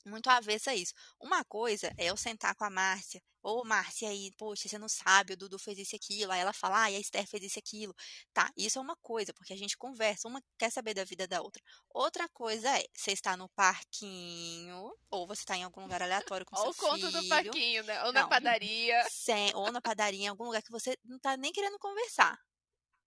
[0.05, 0.93] muito avessa a isso.
[1.19, 5.33] Uma coisa é eu sentar com a Márcia, ô Márcia aí, poxa, você não sabe,
[5.33, 7.59] o Dudu fez isso e aquilo, aí ela fala, ah, e a Esther fez isso
[7.59, 7.93] e aquilo.
[8.33, 11.41] Tá, isso é uma coisa, porque a gente conversa, uma quer saber da vida da
[11.41, 11.61] outra.
[11.89, 16.55] Outra coisa é, você está no parquinho, ou você está em algum lugar aleatório com
[16.55, 18.03] Olha o seu conto do filho, Paquinho, né?
[18.05, 18.29] Ou na Não.
[18.29, 19.03] padaria.
[19.09, 22.37] sem- ou na padaria, em algum lugar que você não tá nem querendo conversar.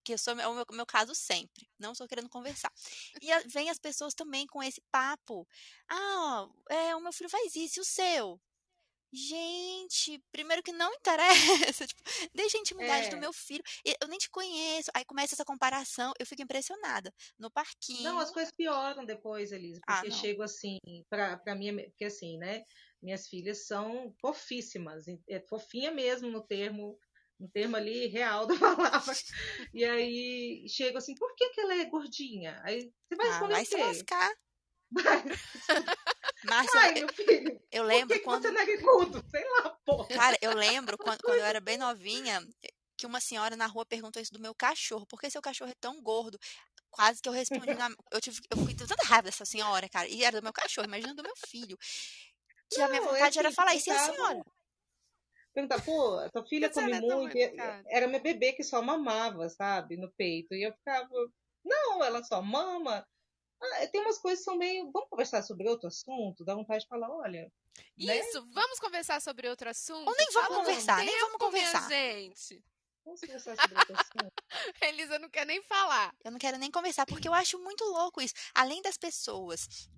[0.06, 1.68] Que eu sou, é o meu, meu caso sempre.
[1.80, 2.72] Não estou querendo conversar.
[3.20, 5.44] E a- vem as pessoas também com esse papo.
[5.90, 8.40] Ah, é, o meu filho faz isso, e o seu?
[9.12, 11.26] Gente, primeiro que não interessa.
[11.88, 12.02] Tipo,
[12.34, 13.20] deixa a intimidade do É.
[13.20, 13.64] meu filho.
[14.00, 14.90] Eu nem te conheço.
[14.94, 16.12] Aí começa essa comparação.
[16.20, 17.12] Eu fico impressionada.
[17.38, 18.02] No parquinho.
[18.02, 20.16] Não, as coisas pioram depois, Elisa, Ah, porque não.
[20.16, 22.62] chego assim, pra, pra mim, porque assim, né?
[23.02, 26.96] Minhas filhas são fofíssimas, é fofinha mesmo no termo,
[27.38, 29.14] no termo ali real da palavra.
[29.72, 32.60] E aí chego assim, por que, que ela é gordinha?
[32.64, 34.32] Aí você vai Ah, vai se lascar.
[36.44, 38.42] Márcia, Ai, eu- meu filho, eu por lembro que, que quando.
[38.42, 39.24] você não é narigudo?
[39.30, 40.04] Sei lá, pô.
[40.06, 42.46] Cara, eu lembro quando, quando eu era bem novinha
[42.96, 45.06] que uma senhora na rua perguntou isso do meu cachorro.
[45.06, 46.38] Por que seu cachorro é tão gordo?
[46.90, 47.90] Quase que eu respondi na.
[48.10, 50.08] Eu tive, eu com tanta raiva dessa senhora, cara.
[50.08, 51.76] E era do meu cachorro, imagina do meu filho.
[52.70, 54.44] Que a minha Não, é vontade era assim, falar isso e a senhora.
[55.56, 57.34] Perguntar, pô, a tua filha Mas come era muito.
[57.34, 57.56] e-.
[57.88, 60.54] Era meu bebê que só mamava, sabe, no peito.
[60.54, 61.08] E eu ficava,
[61.64, 63.08] não, ela só mama.
[63.58, 64.92] Ah, tem umas coisas que são meio.
[64.92, 66.44] Vamos conversar sobre outro assunto?
[66.44, 67.50] Dá vontade de falar, olha.
[67.96, 68.18] né?
[68.18, 70.06] Isso, vamos conversar sobre outro assunto?
[70.06, 71.88] Ou nem vamos conversar, nem vamos conversar.
[71.88, 72.62] Minha gente.
[73.02, 74.32] Vamos conversar sobre outro assunto.
[74.82, 76.14] Elisa não quer nem falar.
[76.22, 78.34] Eu não quero nem conversar, porque eu acho muito louco isso.
[78.54, 79.88] Além das pessoas,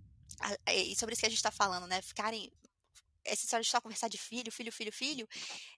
[0.40, 2.00] a- e sobre isso que a gente tá falando, né?
[2.00, 2.52] Ficarem.
[3.28, 5.28] Essa história de só conversar de filho, filho, filho, filho.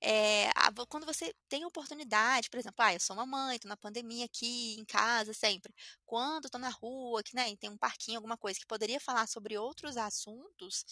[0.00, 0.50] É,
[0.88, 4.84] quando você tem oportunidade, por exemplo, ah, eu sou mamãe, tô na pandemia aqui, em
[4.84, 5.74] casa, sempre.
[6.06, 9.58] Quando tô na rua, que, né, tem um parquinho, alguma coisa que poderia falar sobre
[9.58, 10.84] outros assuntos,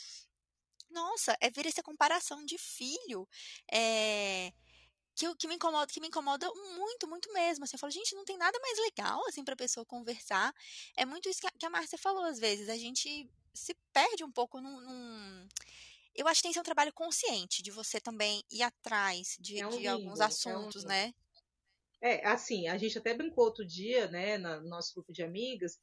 [0.90, 3.29] nossa, é vir essa comparação de filho.
[3.71, 4.53] É,
[5.14, 7.64] que, que me incomoda, que me incomoda muito, muito mesmo.
[7.64, 10.55] Assim, eu falo, gente, não tem nada mais legal assim para pessoa conversar.
[10.97, 12.68] É muito isso que a, que a Márcia falou às vezes.
[12.68, 15.49] A gente se perde um pouco num, num-
[16.19, 19.61] eu acho que tem que ser um trabalho consciente de você também ir atrás de,
[19.61, 21.15] É um de alguns limbo, é um assuntos, né?
[22.01, 25.79] É, assim, a gente até brincou outro dia, né, no nosso grupo de amigas,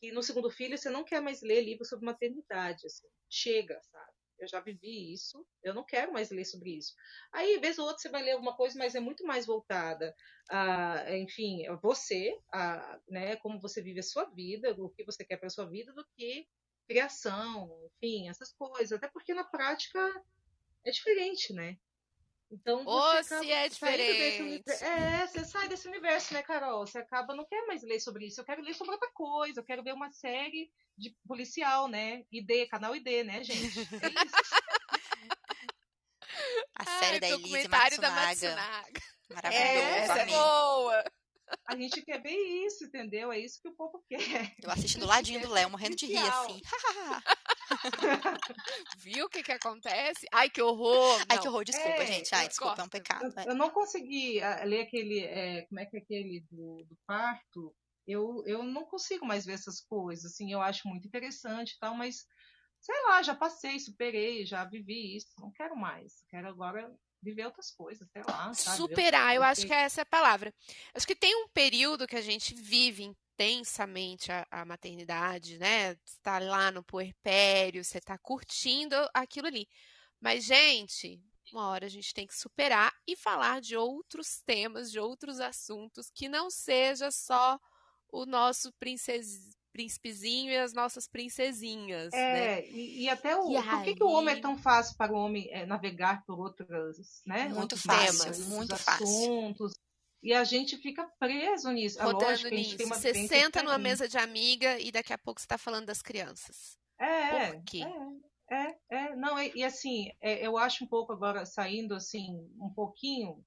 [0.00, 4.12] que no segundo filho você não quer mais ler livro sobre maternidade, assim, chega, sabe?
[4.38, 6.94] Eu já vivi isso, eu não quero mais ler sobre isso.
[7.32, 10.14] Aí, vez ou outra, você vai ler alguma coisa, mas é muito mais voltada
[10.48, 15.24] a, enfim, a você, a, né, como você vive a sua vida, o que você
[15.24, 16.46] quer para a sua vida, do que
[16.88, 18.92] criação, enfim, essas coisas.
[18.92, 20.00] Até porque na prática
[20.84, 21.76] é diferente, né?
[22.50, 24.42] Então você se acaba é desse diferente.
[24.42, 24.84] universo.
[24.84, 26.86] É, você sai desse universo, né, Carol?
[26.86, 28.40] Você acaba, não quer mais ler sobre isso.
[28.40, 29.60] Eu quero ler sobre outra coisa.
[29.60, 32.24] Eu quero ver uma série de policial, né?
[32.32, 33.78] ID, canal ID, né, gente?
[34.02, 34.68] É isso.
[36.74, 38.62] A série Ai, da Elise documentário da Matsunaga.
[38.62, 39.00] Matsunaga.
[39.30, 41.04] Maravilhoso, Essa é boa.
[41.66, 43.30] A gente quer ver isso, entendeu?
[43.30, 44.18] É isso que o povo quer.
[44.62, 46.60] Eu assisti do ladinho do Léo, morrendo de rir, assim.
[48.98, 50.26] Viu o que que acontece?
[50.32, 51.20] Ai, que horror.
[51.28, 51.42] Ai, Não.
[51.42, 52.34] que horror, desculpa, É, gente.
[52.34, 53.24] Ai, desculpa, é um pecado.
[53.24, 53.48] Eu, é.
[53.48, 55.20] eu não consegui ah, ler aquele.
[55.20, 57.74] é, como é que é aquele do, do parto?
[58.06, 60.32] Eu, eu não consigo mais ver essas coisas.
[60.32, 62.24] Assim, eu acho muito interessante e tal, mas
[62.80, 65.28] sei lá, já passei, superei, já vivi isso.
[65.38, 66.24] Não quero mais.
[66.30, 66.90] Quero agora
[67.22, 68.52] viver outras coisas, sei lá.
[68.54, 68.76] Sabe?
[68.76, 70.54] Superar, eu outras acho que essa é a palavra.
[70.94, 75.94] Acho que tem um período que a gente vive intensamente a, a maternidade, né?
[76.04, 79.68] Você tá lá no puerpério, você tá curtindo aquilo ali.
[80.20, 84.98] Mas, gente, uma hora a gente tem que superar e falar de outros temas, de
[84.98, 87.58] outros assuntos, que não seja só
[88.10, 92.58] o nosso princes, príncipezinho e as nossas princesinhas, né?
[92.58, 93.48] É, e, e até o.
[93.56, 96.40] E por que, que o homem é tão fácil para o homem é, navegar por
[96.40, 97.44] outros, né?
[97.44, 99.04] Muito outros fácil, temas, muito outros fácil.
[99.04, 99.74] assuntos.
[100.20, 102.00] E a gente fica preso nisso.
[102.00, 102.86] É Rodando a gente tem nisso.
[102.86, 106.02] uma Você senta numa mesa de amiga e daqui a pouco você tá falando das
[106.02, 106.76] crianças.
[106.98, 107.84] É, Por quê?
[108.50, 109.14] é, é, é.
[109.14, 112.26] Não, e, e assim, é, eu acho um pouco agora, saindo assim,
[112.60, 113.44] um pouquinho,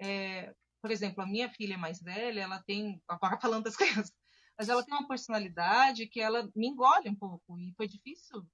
[0.00, 4.12] é, por exemplo, a minha filha mais velha, ela tem, agora falando das crianças,
[4.58, 8.44] mas ela tem uma personalidade que ela me engole um pouco, e foi difícil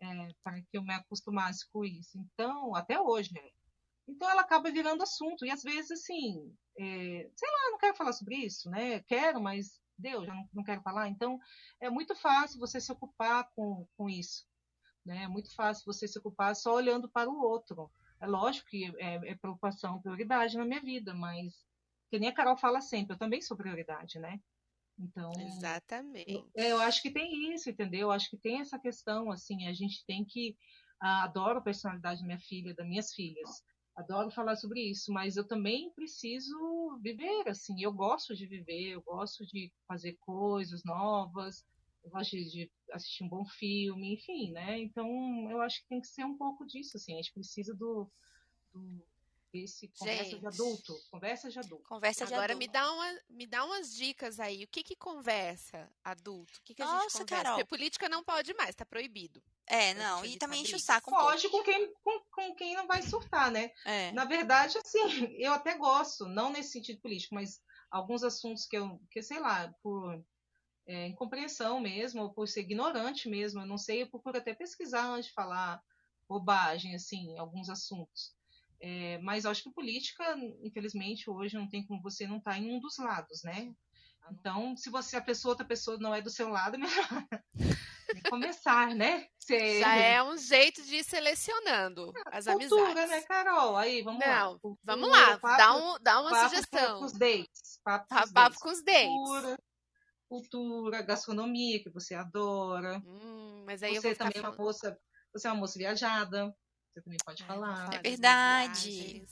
[0.00, 2.18] é, para que eu me acostumasse com isso.
[2.18, 3.50] Então, até hoje, né?
[4.06, 8.12] Então ela acaba virando assunto, e às vezes, assim, é, sei lá, não quero falar
[8.12, 9.00] sobre isso, né?
[9.00, 11.08] Quero, mas deu, já não, não quero falar.
[11.08, 11.38] Então,
[11.80, 14.46] é muito fácil você se ocupar com, com isso.
[15.04, 15.24] Né?
[15.24, 17.90] É muito fácil você se ocupar só olhando para o outro.
[18.20, 21.64] É lógico que é, é preocupação, prioridade na minha vida, mas
[22.10, 24.40] que nem a Carol fala sempre, eu também sou prioridade, né?
[24.98, 26.44] Então, Exatamente.
[26.56, 28.02] é, eu acho que tem isso, entendeu?
[28.02, 30.56] Eu acho que tem essa questão, assim, a gente tem que.
[31.00, 33.62] ah, adoro a personalidade da minha filha, das minhas filhas.
[33.96, 37.80] Adoro falar sobre isso, mas eu também preciso viver, assim.
[37.80, 41.64] Eu gosto de viver, eu gosto de fazer coisas novas,
[42.02, 44.78] eu gosto de, de assistir um bom filme, enfim, né?
[44.80, 45.08] Então,
[45.50, 47.14] eu acho que tem que ser um pouco disso, assim.
[47.14, 48.10] A gente precisa do.
[48.72, 49.06] do
[49.62, 50.46] esse conversa de Gente.
[50.46, 50.94] adulto.
[51.10, 51.84] Conversa de adulto.
[51.88, 52.58] Conversa de Agora adulto.
[52.58, 54.64] me dá, uma, me dá umas dicas aí.
[54.64, 56.58] O que que conversa adulto?
[56.58, 57.44] O que que a gente Nossa, conversa?
[57.44, 57.58] Carol.
[57.58, 59.42] Porque política não pode mais, tá proibido.
[59.66, 61.18] É, não, e também enche o saco um.
[61.18, 63.70] Foge com quem, com, com quem não vai surtar, né?
[63.84, 64.12] É.
[64.12, 64.98] Na verdade, assim,
[65.38, 69.72] eu até gosto, não nesse sentido político, mas alguns assuntos que eu, que sei lá,
[69.82, 70.22] por
[70.86, 75.06] é, incompreensão mesmo, ou por ser ignorante mesmo, eu não sei, eu procuro até pesquisar
[75.06, 75.82] antes de falar
[76.28, 78.34] bobagem, assim, alguns assuntos.
[78.86, 82.70] É, mas eu acho que política, infelizmente, hoje não tem como você não estar em
[82.76, 83.72] um dos lados, né?
[84.30, 87.26] Então, se você, a pessoa, outra pessoa não é do seu lado, é melhor
[88.28, 89.26] começar, né?
[89.38, 93.10] Você- Já é um jeito de ir selecionando as cultura, amizades.
[93.10, 93.74] né, Carol?
[93.76, 94.40] Aí, vamos lá.
[94.40, 96.98] Não, Cultura, Vamos lá, papo- dá, um, dá uma papo sugestão.
[96.98, 97.80] Com os dates.
[97.82, 98.58] Papo, com Tá, os Papo dates.
[98.62, 99.08] com os dates.
[99.08, 99.58] Cultura,
[100.28, 102.98] cultura, gastronomia, que você adora.
[103.06, 104.98] Hum, mas aí eu você vou ficar também é uma moça,
[105.32, 106.54] você é uma moça viajada.
[106.94, 107.88] Você também pode Ah, falar.
[107.90, 109.26] das verdade.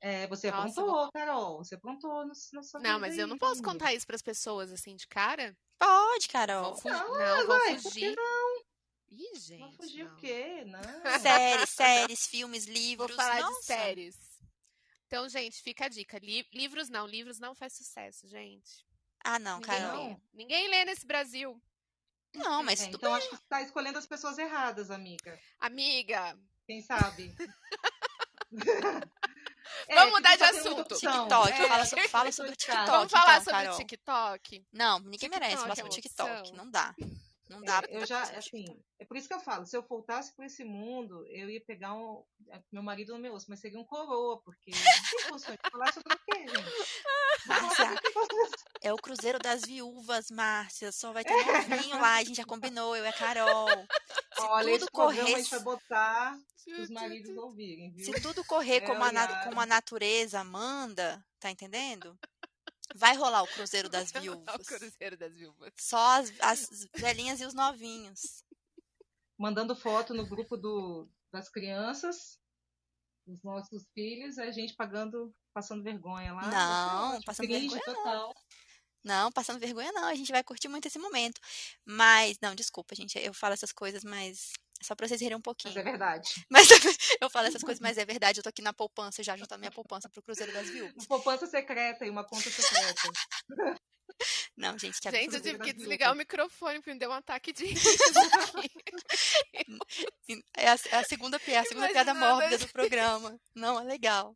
[0.00, 1.58] É, você Nossa, aprontou, Carol.
[1.58, 3.70] Você aprontou no, na sua Não, mas eu aí, não posso amiga.
[3.72, 5.56] contar isso pras pessoas assim de cara.
[5.76, 6.76] Pode, Vou Carol.
[6.76, 6.92] fugir.
[6.92, 8.16] Não, Não, vou vai, por que fugir.
[9.08, 9.60] Ih, gente.
[9.60, 10.12] Não fugir não.
[10.12, 10.64] o quê?
[10.66, 10.80] Não.
[11.20, 13.16] Séries, séries, filmes, Vou livros.
[13.16, 13.58] falar Nossa.
[13.60, 14.16] de séries.
[15.06, 16.18] Então, gente, fica a dica.
[16.18, 18.86] Li- livros não, livros não faz sucesso, gente.
[19.24, 20.08] Ah, não, Ninguém Carol.
[20.08, 20.16] lê.
[20.32, 21.60] Ninguém lê nesse Brasil.
[22.34, 25.38] Não, mas É, então acho que você está escolhendo as pessoas erradas, amiga.
[25.60, 27.34] Amiga, Quem sabe?
[29.88, 30.94] É, Vamos mudar de assunto.
[30.94, 31.50] TikTok.
[31.52, 32.86] É, fala, so- fala sobre o TikTok.
[32.86, 33.74] vamos falar então, sobre Carol.
[33.74, 34.66] o TikTok?
[34.72, 36.52] Não, ninguém merece TikTok falar é sobre TikTok.
[36.54, 36.94] Não dá.
[37.48, 37.82] Não dá.
[37.88, 38.64] É, eu já, assim,
[38.98, 41.94] é por isso que eu falo, se eu voltasse por esse mundo, eu ia pegar
[41.94, 42.24] um.
[42.72, 45.92] Meu marido não me ouça, mas seria um coroa, porque não tem condições de falar
[45.92, 46.98] sobre o quê, gente?
[47.46, 47.84] Márcia,
[48.82, 50.92] É o Cruzeiro das Viúvas, Márcia.
[50.92, 52.16] Só vai ter novinho lá.
[52.16, 53.68] A gente já combinou, eu e a Carol.
[53.68, 58.04] Se Olha, tudo esse programa a correr, gente vai botar os maridos ouvirem, viu?
[58.04, 62.18] se tudo correr É, como, a, como a natureza manda, tá entendendo?
[62.94, 64.54] Vai rolar o Cruzeiro das Vai rolar Viúvas.
[64.54, 65.72] O Cruzeiro das Viúvas.
[65.78, 68.44] Só as, as velhinhas e os novinhos.
[69.38, 72.38] Mandando foto no grupo do, das crianças,
[73.26, 76.48] dos nossos filhos, a gente pagando, passando vergonha lá.
[76.48, 78.34] Não, passando vergonha total.
[79.02, 81.40] Não, passando vergonha não, a gente vai curtir muito esse momento.
[81.84, 84.52] Mas, não, desculpa, gente, eu falo essas coisas, mas
[84.84, 85.78] só pra vocês rirem um Mas pouquinho.
[85.78, 86.44] é verdade.
[86.50, 86.68] Mas
[87.20, 89.70] eu falo essas coisas, mas é verdade, eu tô aqui na poupança, já juntando minha
[89.72, 90.94] poupança pro Cruzeiro das Viúvas.
[90.96, 93.02] Uma poupança secreta e uma conta secreta.
[94.56, 97.52] Não, gente, que Gente, eu tive que desligar o microfone porque me deu um ataque
[97.52, 97.64] de.
[100.56, 103.38] É a, é a segunda, pi- é a segunda piada Imaginando a mórbida do programa.
[103.54, 104.34] Não, é legal.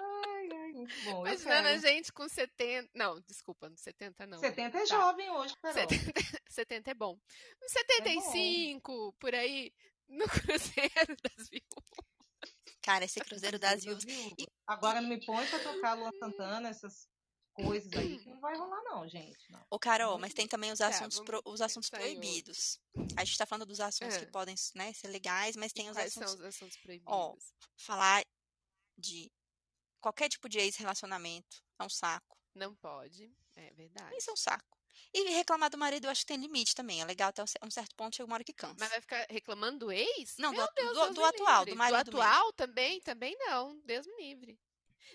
[0.00, 1.26] Ai, ai, muito bom.
[1.26, 2.90] Imaginando a gente com 70.
[2.94, 4.38] Não, desculpa, 70 não.
[4.38, 4.86] 70 é Tá.
[4.86, 5.74] jovem hoje, Carol.
[5.88, 7.18] 70, 70 é bom.
[7.62, 9.72] Uns 75, por aí,
[10.08, 12.06] no Cruzeiro das Viúvas.
[12.82, 14.04] Cara, esse Cruzeiro das Viúvas.
[14.66, 17.08] Agora não me põe pra tocar Luan Santana, essas
[17.52, 19.50] coisas aí, que não vai rolar não, gente.
[19.50, 19.64] Não.
[19.70, 22.78] Ô, Carol, mas tem também os Tá, assuntos, vamos pro- os assuntos proibidos.
[23.16, 24.30] A gente tá falando dos assuntos que É.
[24.30, 26.40] podem né, ser legais, mas tem os Quais são assuntos.
[26.42, 27.12] os assuntos proibidos?
[27.12, 27.34] Ó,
[27.78, 28.24] Falar
[28.98, 29.30] de
[30.06, 32.38] qualquer tipo de ex-relacionamento é um saco.
[32.54, 34.16] Não pode, é verdade.
[34.16, 34.78] Isso é um saco.
[35.12, 37.00] E reclamar do marido eu acho que tem limite também.
[37.02, 38.76] É legal até um cer- certo ponto, chega uma hora que cansa.
[38.78, 40.36] Mas vai ficar reclamando do ex?
[40.38, 41.70] Não, do, Meu atu- Deus, do- Deus do atual, livre.
[41.72, 42.22] do marido Do mesmo.
[42.32, 43.00] atual também?
[43.00, 43.78] Também não.
[43.84, 44.58] Deus me livre.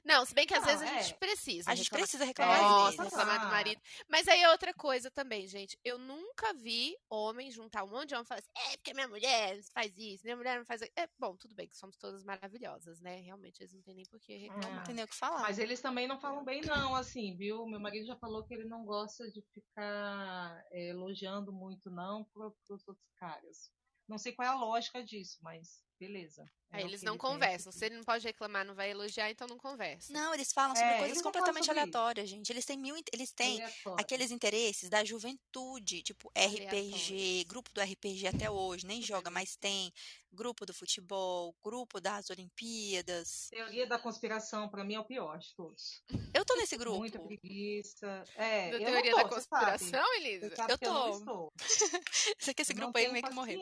[0.04, 1.04] Não, se bem que às Não, vezes a é.
[1.04, 1.72] gente precisa.
[1.72, 2.04] A gente reclamar.
[2.04, 3.82] precisa reclamar às Nossa, reclamar do marido.
[4.10, 5.78] Mas aí é outra coisa também, gente.
[5.84, 9.08] Eu nunca vi homem juntar um monte de homem e falar assim, é porque minha
[9.08, 10.94] mulher faz isso, minha mulher não faz aquilo.
[10.98, 13.22] É, bom, tudo bem que somos todas maravilhosas, né?
[13.22, 14.76] Realmente eles não têm nem por que reclamar.
[14.76, 15.42] Não tem nem o que falar.
[15.42, 17.66] Mas eles também não falam bem não, assim, viu?
[17.66, 22.48] Meu marido já falou que ele não gosta de ficar eh, elogiando muito não para
[22.48, 23.72] os outros caras.
[24.08, 26.44] Não sei qual é a lógica disso, mas beleza.
[26.74, 27.72] É Aí o eles não ele conversam.
[27.72, 30.12] Se ele não pode reclamar, não vai elogiar, então não conversa.
[30.14, 31.90] Não, eles falam sobre É, coisas completamente sobre isso.
[31.98, 32.50] aleatórias, gente.
[32.50, 32.96] Eles têm mil.
[33.14, 34.00] Eles têm Aleatório.
[34.02, 37.44] aqueles interesses da juventude, tipo RPG, Aleatórios.
[37.44, 39.92] grupo do RPG até hoje, nem joga, mas tem
[40.32, 43.50] grupo do futebol, grupo das Olimpíadas.
[43.50, 46.02] Teoria da conspiração, pra mim, é o pior de todos.
[46.34, 47.00] Eu tô nesse grupo.
[47.00, 48.24] Muita preguiça.
[48.36, 50.50] É, Da eu teoria tô, da você conspiração, Elisa?
[50.56, 51.52] Você Eu tô.
[52.40, 53.60] Sei que esse grupo aí meio que morreu.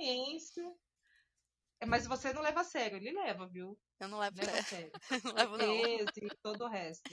[1.81, 3.79] É, mas você não leva a sério, ele leva, viu?
[4.01, 4.91] Eu não levo, Leva a sério.
[5.23, 5.81] não levo não.
[5.81, 7.09] Peso e todo o resto.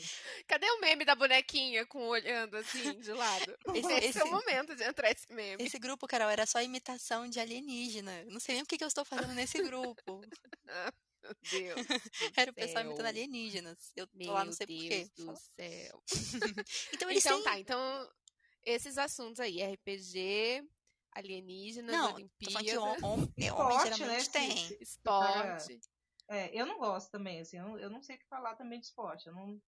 [0.48, 3.57] Cadê o meme da bonequinha com olhando assim de lado?
[3.74, 5.62] Esse- Esse, é o esse- momento de entrar esse meme.
[5.64, 8.22] Esse grupo, Carol, era só imitação de alienígena.
[8.22, 10.20] Eu Não sei nem o que, que eu estou fazendo nesse grupo.
[11.22, 11.87] Meu Deus.
[12.37, 12.87] Era o pessoal céu.
[12.87, 13.92] imitando alienígenas.
[13.96, 14.88] Eu tô Meu lá, não sei porquê.
[15.16, 16.02] Deus do céu.
[16.92, 17.44] Então eles Então têm.
[17.44, 18.11] tá, então
[18.64, 20.62] esses assuntos aí, RPG,
[21.16, 23.85] alienígenas, Não, Olimpíadas, hom- hom- Esporte, homem né?
[23.85, 24.79] geralmente se- tem.
[24.81, 25.81] esporte,
[26.29, 28.81] É, eu não gosto também, assim, eu não, eu não sei o que falar também
[28.81, 29.26] de esporte.
[29.26, 29.61] Eu não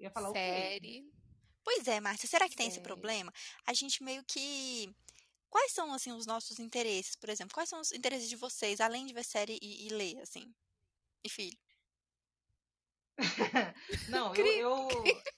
[0.00, 0.38] ia falar o quê?
[0.38, 1.12] série.
[1.62, 3.32] Pois é, Márcia, será que tem esse problema?
[3.66, 4.88] A gente meio que.
[5.50, 7.54] Quais são, assim, os nossos interesses, por exemplo?
[7.54, 10.54] Quais são os interesses de vocês, além de ver série e, e ler, assim?
[11.24, 11.56] E filho?
[14.08, 14.88] Não, eu, eu,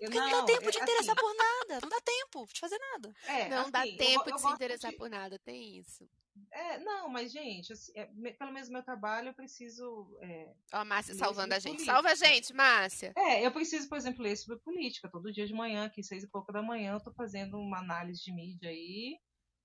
[0.01, 1.81] eu não, não, dá tempo é, de interessar assim, por nada.
[1.83, 3.15] Não dá tempo de fazer nada.
[3.27, 6.09] é, Não dá assim, eu tempo eu de se interessar de- por nada, tem isso.
[6.53, 10.53] É, não, mas gente, assim, é, me- pelo menos no meu trabalho eu preciso é,
[10.73, 11.73] Ó, a Márcia salvando a gente.
[11.73, 11.93] política.
[11.93, 13.13] Salva a gente, Márcia.
[13.17, 15.09] É, eu preciso, por exemplo, ler sobre política.
[15.11, 18.23] Todo dia de manhã, aqui, seis e pouco da manhã, eu tô fazendo uma análise
[18.23, 19.19] de mídia aí,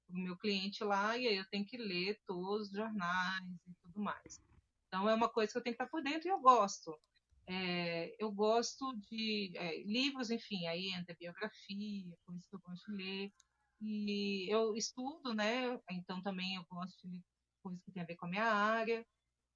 [0.09, 3.99] o meu cliente lá, e aí eu tenho que ler todos os jornais e tudo
[3.99, 4.41] mais.
[4.87, 6.99] Então é uma coisa que eu tenho que estar por dentro e eu gosto.
[7.45, 13.03] É, eu gosto de é, livros, enfim, aí entra biografia, coisas que eu gosto de
[13.03, 13.33] ler.
[13.81, 15.79] E eu estudo, né?
[15.91, 17.21] Então também eu gosto de
[17.61, 19.05] coisas que tem a ver com a minha área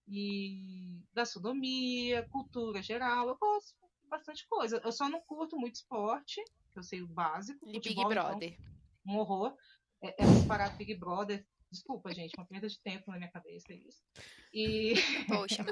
[0.07, 3.29] e gastronomia, cultura geral.
[3.29, 4.81] Eu gosto de bastante coisa.
[4.83, 6.41] Eu só não curto muito esporte,
[6.73, 7.67] que eu sei o básico.
[7.67, 8.57] E Big futebol, então, Brother.
[9.05, 9.55] um horror.
[10.01, 11.45] É, é muito parado Big Brother.
[11.71, 14.01] Desculpa, gente, uma perda de tempo na minha cabeça isso.
[14.53, 14.93] E
[15.27, 15.65] Poxa.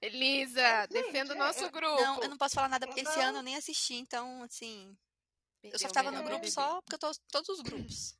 [0.00, 2.00] Elisa, gente, defenda o é- nosso é- grupo.
[2.02, 3.24] Não, eu não posso falar nada porque esse Não.
[3.28, 4.96] ano eu nem assisti, então, assim.
[5.62, 8.18] Eu só estava no grupo só porque eu tô todos os grupos.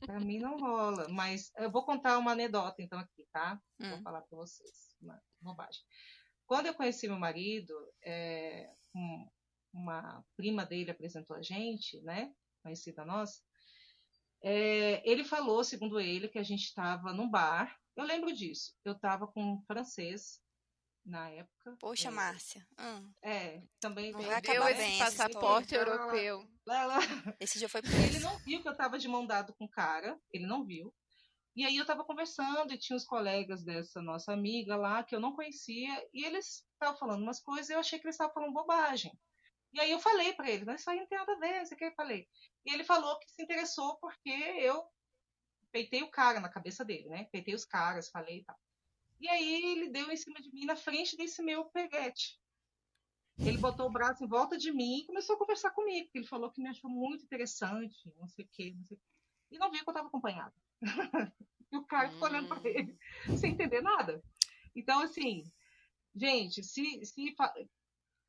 [0.00, 3.60] Pra mim não rola, mas eu vou contar uma anedota então aqui, tá?
[3.78, 4.02] Vou Hum.
[4.02, 5.82] falar pra vocês, uma bobagem.
[6.46, 7.72] Quando eu conheci meu marido,
[8.02, 9.28] é, um-
[9.72, 12.32] uma prima dele apresentou a gente, né?
[12.62, 13.40] Conhecida nossa.
[14.42, 17.76] É, ele falou, segundo ele, que a gente estava num bar.
[17.96, 18.74] Eu lembro disso.
[18.84, 20.40] Eu estava com um francês
[21.04, 21.76] na época.
[21.78, 22.66] Poxa, é, Márcia.
[22.78, 23.12] Hum.
[23.22, 25.90] É, também Não vai acabar esse bem passaporte história.
[25.92, 26.48] europeu.
[26.66, 26.98] Lá, lá.
[27.40, 28.20] Esse dia foi E ele preso.
[28.24, 30.92] não viu que eu tava de mão dada com o cara, ele não viu.
[31.54, 35.20] E aí eu tava conversando e tinha os colegas dessa nossa amiga lá que eu
[35.20, 38.54] não conhecia e eles estavam falando umas coisas e eu achei que eles estavam falando
[38.54, 39.12] bobagem.
[39.72, 41.64] E aí eu falei pra ele, mas isso aí não tem nada a ver, não
[41.66, 42.28] sei o que eu falei.
[42.66, 44.84] E ele falou que se interessou porque eu
[45.70, 47.24] peitei o cara na cabeça dele, né?
[47.32, 48.58] Peitei os caras, falei e tal.
[49.18, 52.38] E aí ele deu em cima de mim na frente desse meu peguete.
[53.38, 56.10] Ele botou o braço em volta de mim e começou a conversar comigo.
[56.14, 59.06] Ele falou que me achou muito interessante, não sei o quê, não sei o quê.
[59.52, 60.54] E não viu que eu estava acompanhada.
[61.72, 62.66] e o cara ficou olhando para Hum.
[62.66, 62.98] ele,
[63.36, 64.22] sem entender nada.
[64.74, 65.44] Então, assim,
[66.14, 67.34] gente, se, se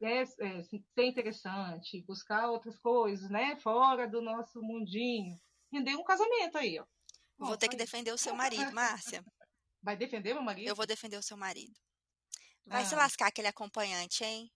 [0.01, 5.39] é, é, se ser interessante, buscar outras coisas, né, fora do nosso mundinho,
[5.71, 6.85] render um casamento aí, ó.
[7.37, 9.23] Vou Bom, ter que defender o seu marido, Márcia.
[9.81, 10.67] Vai defender meu marido?
[10.67, 11.73] Eu vou defender o seu marido.
[12.65, 12.99] Vai se Ah.
[12.99, 14.49] lascar aquele acompanhante, hein?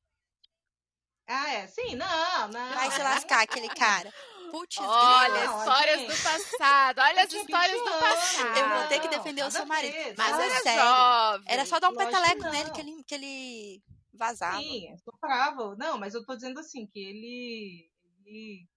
[1.28, 1.68] Ah, é?
[1.68, 2.74] Sim, não, não.
[2.74, 4.14] Vai se lascar aquele cara.
[4.52, 5.46] Putz, Olha.
[5.46, 6.16] Não, histórias gente.
[6.16, 7.00] do passado.
[7.00, 8.58] Olha as histórias 20 do passado.
[8.58, 10.16] Eu vou ter que Não, defender o nada seu marido.
[10.18, 10.82] Mas é era sério.
[10.82, 11.46] jovem.
[11.52, 12.74] Era só dar um Lógico peteleco nele não.
[12.74, 13.84] que ele, que ele
[14.18, 14.62] vazava.
[14.62, 15.76] Sim, bravo.
[15.76, 17.90] Não, mas eu tô dizendo assim, que ele,
[18.26, 18.68] ele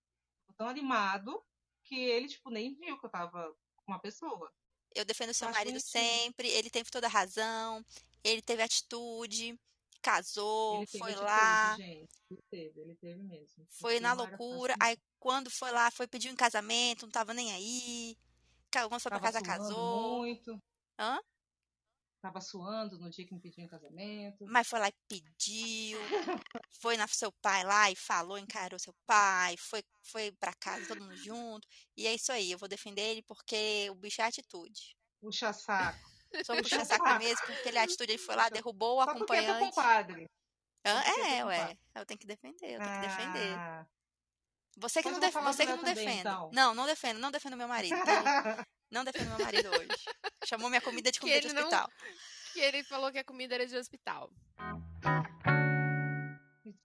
[0.41, 1.43] ficou tão animado
[1.85, 4.53] que ele, tipo, nem viu que eu tava com uma pessoa.
[4.95, 6.49] Eu defendo o seu marido sempre.
[6.49, 7.85] Ele teve toda a razão.
[8.23, 9.59] Ele teve atitude.
[10.03, 11.77] Casou, foi atitude, lá.
[11.77, 12.09] gente.
[12.31, 13.67] Ele teve, ele teve mesmo.
[13.69, 14.75] Foi Porque na loucura.
[14.81, 18.17] Aí quando foi lá, foi pedir em casamento, não tava nem aí.
[18.73, 20.19] Quando foi pra casa, casou.
[20.19, 20.59] muito.
[20.99, 21.21] Hã?
[22.21, 24.45] Tava suando no dia que me pediu em casamento.
[24.47, 25.99] Mas foi lá e pediu.
[26.81, 29.57] Foi na seu pai lá e falou, encarou seu pai.
[29.57, 31.67] Foi, foi pra casa, todo mundo junto.
[31.97, 34.95] E é isso aí, eu vou defender ele porque o bicho é atitude.
[35.21, 36.11] Puxa saco.
[36.45, 39.33] Só puxa saco mesmo, porque ele é atitude, ele foi lá, derrubou o Só porque
[39.35, 39.75] é acompanhante.
[39.75, 40.27] compadre.
[40.87, 40.95] Hã?
[41.03, 41.57] Só porque é É, ué.
[41.59, 41.79] compadre.
[41.95, 43.55] Eu tenho que defender, eu tenho que defender.
[43.59, 43.87] Ah.
[44.77, 45.35] Você que Pois não, def...
[45.35, 46.21] você que não também, defende.
[46.21, 46.51] então.
[46.53, 47.95] Não, não defendo, não defendo meu marido.
[47.97, 48.05] ele-
[48.91, 49.89] Não defendo meu marido hoje.
[50.45, 51.91] Chamou minha comida de Que comida de ele não- hospital.
[52.53, 54.31] Que ele falou que a comida era de hospital.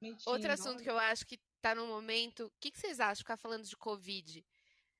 [0.01, 2.45] Mentindo, Outro assunto que eu acho que tá no momento.
[2.45, 3.17] O que, que vocês acham?
[3.17, 4.45] Ficar falando de Covid,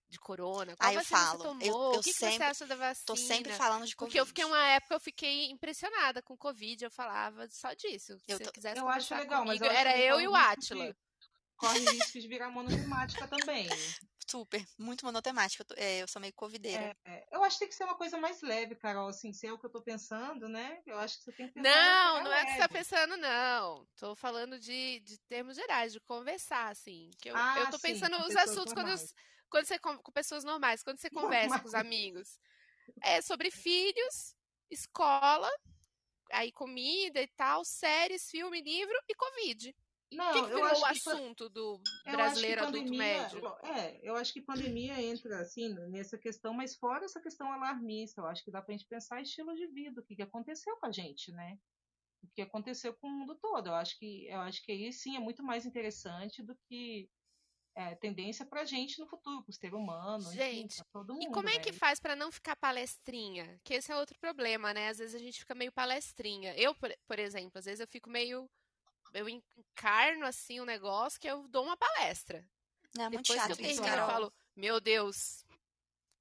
[0.10, 0.76] de corona?
[0.76, 1.30] Qual Ah, eu falo.
[1.30, 1.93] você Eu- tomou?
[1.93, 3.06] eu o que, que sempre- você acha da vacina?
[3.06, 4.60] Tô sempre falando de Porque eu fiquei Covid.
[4.60, 8.18] uma época, eu fiquei impressionada com Covid, eu falava só disso.
[8.20, 9.99] Se Eu você tô- quisesse Eu acho conversar legal, mas comigo, eu acho era que
[10.01, 10.97] eu corre e o Átila.
[11.58, 13.95] Corre risco de virar monotemática também.
[14.28, 15.62] Super, muito monotemática.
[15.64, 16.91] Eu, tô- é, eu sou meio covideira.
[17.06, 19.08] É, eu acho que tem que ser uma coisa mais leve, Carol.
[19.08, 20.82] Assim, se é o que eu tô pensando, né?
[20.86, 23.88] Eu acho que você tem que Não, não é o que você tá pensando, não.
[23.95, 27.10] Tô falando de, de termos gerais, de conversar, assim.
[27.22, 29.14] Que eu, Ah, eu tô sim, pensando com os pessoas assuntos quando, os-
[29.49, 32.39] quando você com pessoas normais, quando você conversa com os amigos.
[33.01, 34.36] É sobre filhos,
[34.72, 35.49] escola,
[36.32, 39.76] aí comida e tal, séries, filme, livro e Covid.
[40.12, 42.78] Não, O que, que eu virou acho o que assunto do acho que brasileiro adulto
[42.78, 43.58] pandemia, médio?
[43.64, 48.28] É, eu acho que pandemia entra assim nessa questão, mas fora essa questão alarmista, eu
[48.28, 50.91] acho que dá pra gente pensar estilo de vida, o que, que aconteceu com a
[50.91, 51.58] gente, né?
[52.24, 53.68] O que aconteceu com o mundo todo.
[53.68, 57.10] Eu acho que eu acho que aí sim é muito mais interessante do que
[57.76, 61.24] é, tendência pra gente no futuro, pro ser humano, enfim, Gente, pra todo mundo.
[61.24, 61.60] E como é né?
[61.60, 63.60] que faz pra não ficar palestrinha?
[63.64, 64.89] Que esse é outro problema, né?
[64.89, 66.56] Às vezes a gente fica meio palestrinha.
[66.56, 68.49] Eu, por, por exemplo, às vezes eu fico meio.
[69.16, 72.45] Eu encarno assim um negócio que eu dou uma palestra.
[72.93, 74.07] Não, é muito Depois que eu chato isso, termino, eu Carol.
[74.09, 75.45] falo, meu Deus,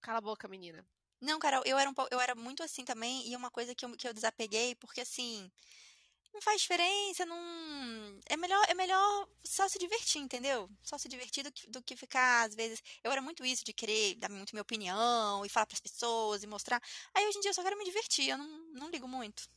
[0.01, 0.87] cala a boca, menina.
[1.21, 3.97] Não, Carol, eu era, um, eu era muito assim também, e uma coisa que eu,
[3.97, 5.51] que eu desapeguei, porque assim,
[6.33, 8.21] não faz diferença, não.
[8.29, 10.69] É melhor, é melhor só se divertir, entendeu?
[10.83, 12.83] Só se divertir do que, do que ficar, às vezes.
[13.03, 16.47] Eu era muito isso de querer dar muito minha opinião e falar pras pessoas e
[16.47, 16.83] mostrar.
[17.15, 19.49] Aí hoje em dia eu só quero me divertir, eu não, não ligo muito.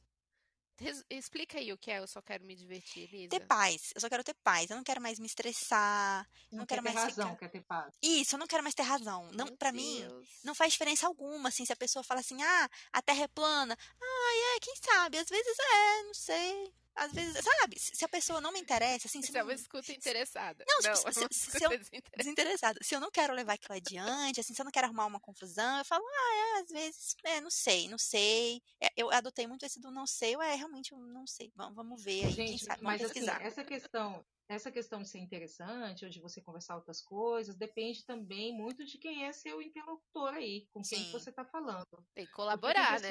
[0.80, 3.30] Res- explica aí o que é, eu só quero me divertir, Lisa.
[3.30, 6.66] Ter paz, eu só quero ter paz, eu não quero mais me estressar, não, não
[6.66, 7.40] quer quero ter mais razão, ficar.
[7.40, 7.94] quer ter paz.
[8.02, 9.30] Isso, eu não quero mais ter razão.
[9.32, 10.08] Não, Meu para mim,
[10.44, 13.78] não faz diferença alguma, assim, se a pessoa fala assim, ah, a Terra é plana.
[14.02, 15.18] Ah, é, quem sabe?
[15.18, 16.74] Às vezes é, não sei.
[16.98, 17.80] Às vezes, sabe?
[17.80, 20.66] Se se a pessoa não me interessa, assim, se é não, uma escuta interessada.
[20.68, 22.18] Não, Não, tipo, é se- uma se- se escuta eu- desinteressada.
[22.18, 22.80] desinteressada.
[22.84, 25.78] Se eu não quero levar aquilo adiante, assim, se eu não quero arrumar uma confusão,
[25.78, 28.62] eu falo, ah, é, às vezes, é, não sei, não sei.
[28.82, 31.52] É, eu adotei muito esse do não sei, ué, realmente eu não sei.
[31.56, 33.42] Vamos, vamos ver aí, quem Gente, sabe, vamos mas assim, pesquisar.
[33.44, 38.54] essa questão, essa questão de ser interessante, ou de você conversar outras coisas, depende também
[38.56, 41.12] muito de quem é seu interlocutor aí, com quem Sim.
[41.12, 41.86] você está falando.
[41.92, 43.10] Tem que Porque tem colaborar, né?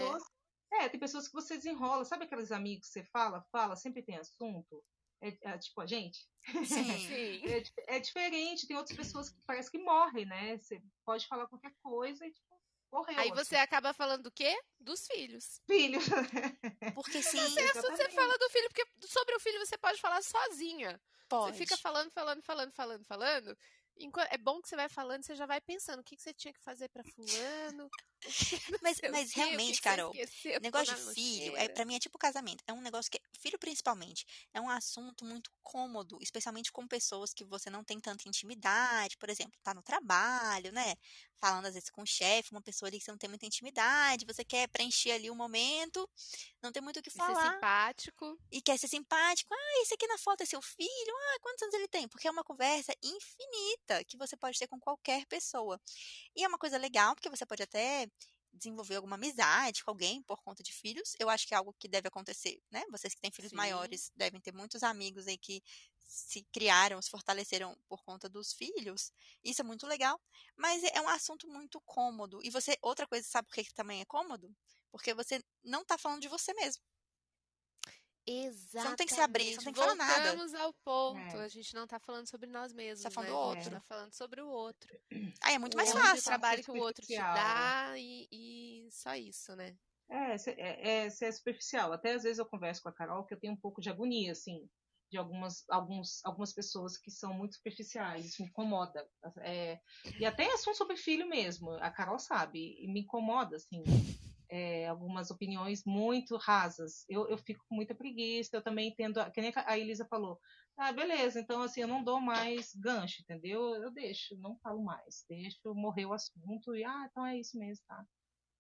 [0.72, 4.16] É, tem pessoas que você desenrola, sabe aqueles amigos que você fala, fala, sempre tem
[4.16, 4.82] assunto?
[5.20, 6.26] É, é tipo a gente.
[6.44, 6.64] Sim.
[6.64, 7.42] Sim.
[7.88, 10.58] É, é diferente, tem outras pessoas que parece que morrem, né?
[10.58, 12.60] Você pode falar qualquer coisa e tipo,
[12.90, 13.18] correu.
[13.18, 13.64] Aí você assim.
[13.64, 14.58] acaba falando do quê?
[14.78, 15.60] Dos filhos.
[15.66, 15.98] Filho.
[16.94, 21.00] Porque sim, Você, você fala do filho, porque sobre o filho você pode falar sozinha.
[21.28, 21.56] pode.
[21.56, 23.58] Você fica falando, falando, falando, falando, falando.
[24.30, 26.52] É bom que você vai falando, você já vai pensando o que, que você tinha
[26.52, 27.88] que fazer pra fulano.
[28.82, 31.98] Mas, mas quê, o que realmente, Carol, esqueceu, negócio de filho, é, para mim é
[31.98, 32.62] tipo casamento.
[32.66, 37.44] É um negócio que, filho principalmente, é um assunto muito cômodo, especialmente com pessoas que
[37.44, 39.16] você não tem tanta intimidade.
[39.16, 40.94] Por exemplo, tá no trabalho, né?
[41.36, 44.24] Falando às vezes com o chefe, uma pessoa ali que você não tem muita intimidade,
[44.24, 46.08] você quer preencher ali o momento,
[46.62, 47.54] não tem muito o que E ser falar.
[47.54, 48.38] simpático.
[48.50, 49.52] e quer ser simpático.
[49.54, 51.14] Ah, esse aqui na foto é seu filho?
[51.34, 52.08] Ah, quantos anos ele tem?
[52.08, 55.80] Porque é uma conversa infinita que você pode ter com qualquer pessoa.
[56.34, 58.08] E é uma coisa legal, porque você pode até
[58.52, 61.14] desenvolver alguma amizade com alguém por conta de filhos.
[61.18, 62.84] Eu acho que é algo que deve acontecer, né?
[62.90, 63.56] Vocês que têm filhos Sim.
[63.56, 65.62] maiores devem ter muitos amigos aí que
[65.98, 69.12] se criaram, se fortaleceram por conta dos filhos.
[69.44, 70.20] Isso é muito legal,
[70.56, 72.40] mas é um assunto muito cômodo.
[72.42, 74.54] E você, outra coisa, sabe por que que também é cômodo?
[74.90, 76.82] Porque você não tá falando de você mesmo.
[78.26, 78.88] Exatamente.
[78.90, 80.22] não tem que se abrir, você não tem que falar nada.
[80.30, 81.18] Voltamos ao ponto.
[81.36, 81.44] É.
[81.44, 83.34] A gente não tá falando sobre nós mesmos, Tá falando né?
[83.36, 83.70] do A gente outro.
[83.70, 84.98] tá falando sobre o outro.
[85.42, 86.20] Aí é muito o mais outro, fácil.
[86.20, 89.76] O trabalho que o outro te dá e, e só isso, né?
[90.08, 91.92] É, é, é, é superficial.
[91.92, 94.32] Até às vezes eu converso com a Carol que eu tenho um pouco de agonia,
[94.32, 94.68] assim,
[95.10, 98.24] de algumas, alguns, algumas pessoas que são muito superficiais.
[98.26, 99.08] Isso me incomoda.
[99.40, 99.78] É,
[100.18, 101.70] e até assunto sobre filho mesmo.
[101.74, 102.76] A Carol sabe.
[102.80, 103.82] E me incomoda, assim.
[104.48, 107.04] É, algumas opiniões muito rasas.
[107.08, 108.56] Eu, eu fico com muita preguiça.
[108.56, 110.38] Eu também entendo, que nem a Elisa falou.
[110.76, 113.74] Ah, beleza, então assim, eu não dou mais gancho, entendeu?
[113.76, 115.24] Eu deixo, não falo mais.
[115.28, 118.04] Deixo morrer o assunto e, ah, então é isso mesmo, tá?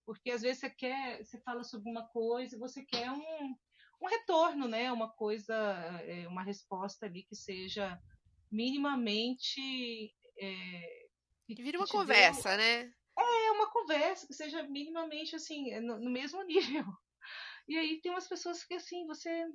[0.06, 3.56] porque às vezes você quer, você fala sobre uma coisa e você quer um,
[4.00, 4.92] um retorno, né?
[4.92, 5.52] Uma coisa,
[6.04, 8.00] é, uma resposta ali que seja
[8.50, 11.06] minimamente é,
[11.46, 12.92] que- vira uma conversa, né?
[13.46, 16.84] É uma conversa que seja minimamente assim no, no mesmo nível.
[17.68, 19.46] E aí tem umas pessoas que assim você,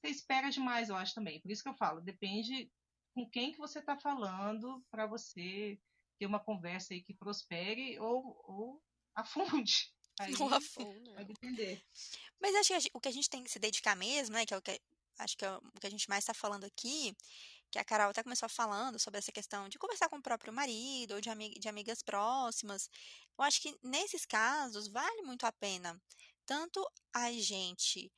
[0.00, 1.40] você espera demais, eu acho também.
[1.40, 2.70] Por isso que eu falo, depende
[3.14, 5.78] com quem que você está falando para você
[6.18, 8.82] ter uma conversa aí que prospere ou, ou
[9.14, 9.92] afunde.
[10.20, 11.14] Aí Não afunda.
[11.14, 11.82] vai depender.
[12.38, 14.44] Mas acho que o que a gente tem que se dedicar mesmo, né?
[14.44, 14.78] Que é o que
[15.18, 17.16] acho que é o que a gente mais está falando aqui,
[17.70, 21.14] que a Carol até começou falando sobre essa questão de conversar com o próprio marido
[21.14, 22.88] ou de, ami- de amigas próximas.
[23.38, 26.00] Eu acho que nesses casos vale muito a pena
[26.46, 28.10] tanto a gente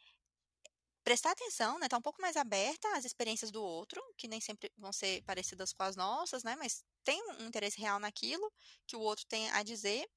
[1.05, 1.89] prestar atenção, né?
[1.89, 5.73] Tá um pouco mais aberta às experiências do outro, que nem sempre vão ser parecidas
[5.73, 6.55] com as nossas, né?
[6.57, 8.51] Mas tem um interesse real naquilo
[8.87, 10.09] que o outro tem a dizer.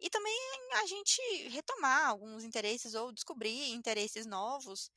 [0.00, 0.36] E também
[0.82, 4.90] a gente retomar alguns interesses ou descobrir interesses novos.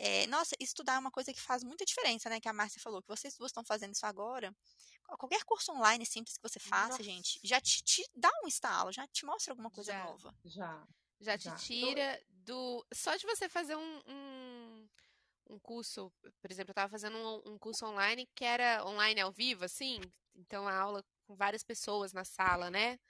[0.00, 2.40] É, nossa, estudar é uma coisa que faz muita diferença, né?
[2.40, 4.54] Que a Márcia falou, que vocês duas estão fazendo isso agora.
[5.18, 7.02] Qualquer curso online simples que você faça, Nossa.
[7.02, 10.04] gente, já te, te dá um estalo, já te mostra alguma coisa Já.
[10.04, 10.32] nova.
[10.44, 10.86] Já.
[11.20, 11.56] Já te Já.
[11.56, 12.86] tira do.
[12.94, 14.88] Só de você fazer um, um,
[15.50, 19.32] um curso, por exemplo, eu estava fazendo um, um curso online que era online ao
[19.32, 20.00] vivo, assim,
[20.32, 23.00] então a aula com várias pessoas na sala, né?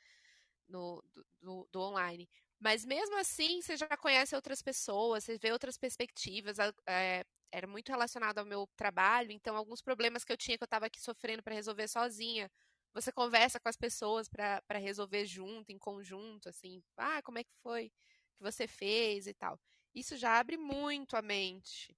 [0.66, 2.26] No, do, do, do online.
[2.60, 6.58] Mas mesmo assim, você já conhece outras pessoas, você vê outras perspectivas.
[6.88, 10.66] é, era muito relacionado ao meu trabalho, então alguns problemas que eu tinha que eu
[10.66, 12.50] estava aqui sofrendo para resolver sozinha,
[12.92, 17.54] você conversa com as pessoas para resolver junto, em conjunto, assim, ah, como é que
[17.62, 17.90] foi
[18.36, 19.58] que você fez e tal.
[19.94, 21.96] Isso já abre muito a mente.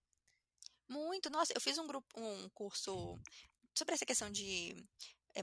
[0.88, 1.30] Muito.
[1.30, 3.18] Nossa, eu fiz um grupo, um curso
[3.76, 4.74] sobre essa questão de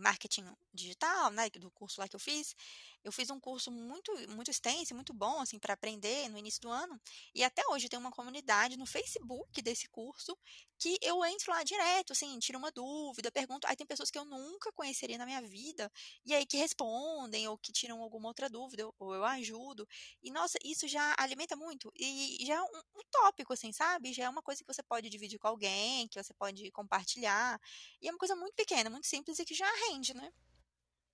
[0.02, 2.56] marketing digital, né, do curso lá que eu fiz.
[3.04, 6.70] Eu fiz um curso muito muito extenso, muito bom assim para aprender no início do
[6.70, 7.00] ano.
[7.34, 10.38] E até hoje tem uma comunidade no Facebook desse curso
[10.80, 13.66] que eu entro lá direto, assim, tiro uma dúvida, pergunto.
[13.68, 15.92] Aí tem pessoas que eu nunca conheceria na minha vida
[16.26, 19.88] e aí que respondem ou que tiram alguma outra dúvida ou- ou eu ajudo.
[20.22, 22.66] E nossa, isso já alimenta muito e já é um,
[22.96, 24.14] um tópico assim, sabe?
[24.14, 27.60] Já é uma coisa que você pode dividir com alguém, que você pode compartilhar.
[28.02, 30.32] E é uma coisa muito pequena, muito simples e que já rende, né?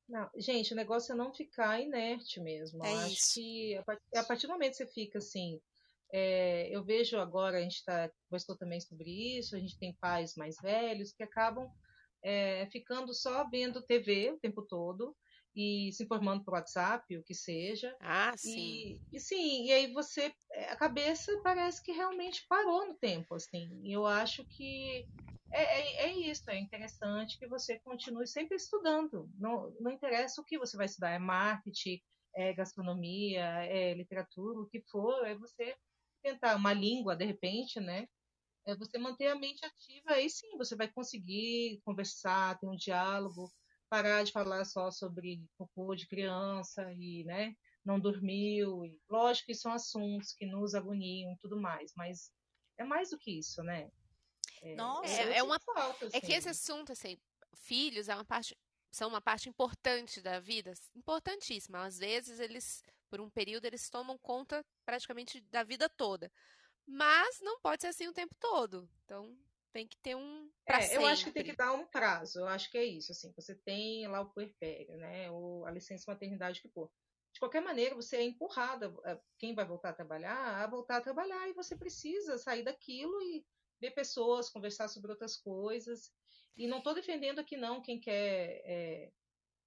[0.08, 2.86] Não, gente, o negócio é não ficar inerte mesmo.
[2.86, 3.34] É eu acho isso.
[3.36, 5.62] que a partir, a partir do momento que você fica assim,
[6.12, 10.36] é, eu vejo agora, a gente tá, conversou também sobre isso, a gente tem pais
[10.36, 11.72] mais velhos que acabam
[12.22, 15.16] é, ficando só vendo TV o tempo todo
[15.56, 17.96] e se informando por WhatsApp, o que seja.
[18.00, 19.00] Ah, sim.
[19.12, 23.36] E, e sim, e aí você, é, a cabeça parece que realmente parou no tempo,
[23.36, 23.70] assim.
[23.84, 25.08] E eu acho que
[25.54, 29.30] é, é, é isso, é interessante que você continue sempre estudando.
[29.38, 32.02] Não, não interessa o que você vai estudar, é marketing,
[32.36, 35.76] é gastronomia, é literatura, o que for, é você
[36.22, 38.08] tentar uma língua, de repente, né?
[38.66, 43.52] É você manter a mente ativa, aí sim você vai conseguir conversar, ter um diálogo,
[43.90, 47.56] parar de falar só sobre cocô de criança e, né?
[47.86, 48.82] não dormiu.
[49.10, 52.32] Lógico que são assuntos que nos agoniam e tudo mais, mas
[52.78, 53.90] é mais do que isso, né?
[54.64, 56.18] É, Nossa, é, é uma falta, assim.
[56.18, 56.72] é que esse assim.
[56.72, 57.18] assunto, assim,
[57.54, 58.58] filhos é uma parte
[58.94, 61.84] são uma parte importante da vida, importantíssima.
[61.84, 66.32] Às vezes eles, por um período, eles tomam conta praticamente da vida toda.
[66.86, 68.88] Mas não pode ser assim o tempo todo.
[69.04, 69.36] Então
[69.72, 70.48] tem que ter um.
[70.68, 72.40] É, eu acho que tem que dar um prazo.
[72.40, 73.12] Eu acho que é isso.
[73.12, 75.32] Assim, você tem lá o puerpério, né?
[75.32, 76.92] Ou a licença maternidade que for.
[77.34, 81.02] De qualquer maneira, você é empurrada, é, quem vai voltar a trabalhar, a voltar a
[81.02, 83.44] trabalhar, e você precisa sair daquilo e
[83.84, 86.12] ver pessoas, conversar sobre outras coisas.
[86.56, 89.12] E não estou defendendo aqui não quem quer é,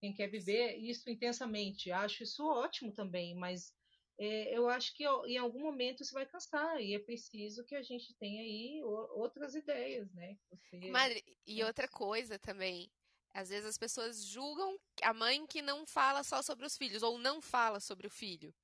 [0.00, 1.90] quem quer viver isso intensamente.
[1.90, 3.74] Acho isso ótimo também, mas
[4.18, 7.82] é, eu acho que em algum momento você vai cansar e é preciso que a
[7.82, 10.38] gente tenha aí outras ideias, né?
[10.50, 12.90] Você, Madre, e outra coisa também,
[13.34, 17.18] às vezes as pessoas julgam a mãe que não fala só sobre os filhos ou
[17.18, 18.54] não fala sobre o filho,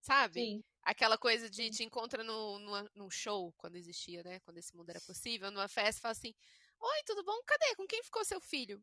[0.00, 0.34] sabe?
[0.34, 0.64] Sim.
[0.82, 2.58] Aquela coisa de te encontra no,
[2.94, 4.40] num show, quando existia, né?
[4.40, 6.34] Quando esse mundo era possível, numa festa, fala assim:
[6.80, 7.40] Oi, tudo bom?
[7.46, 7.74] Cadê?
[7.76, 8.82] Com quem ficou seu filho?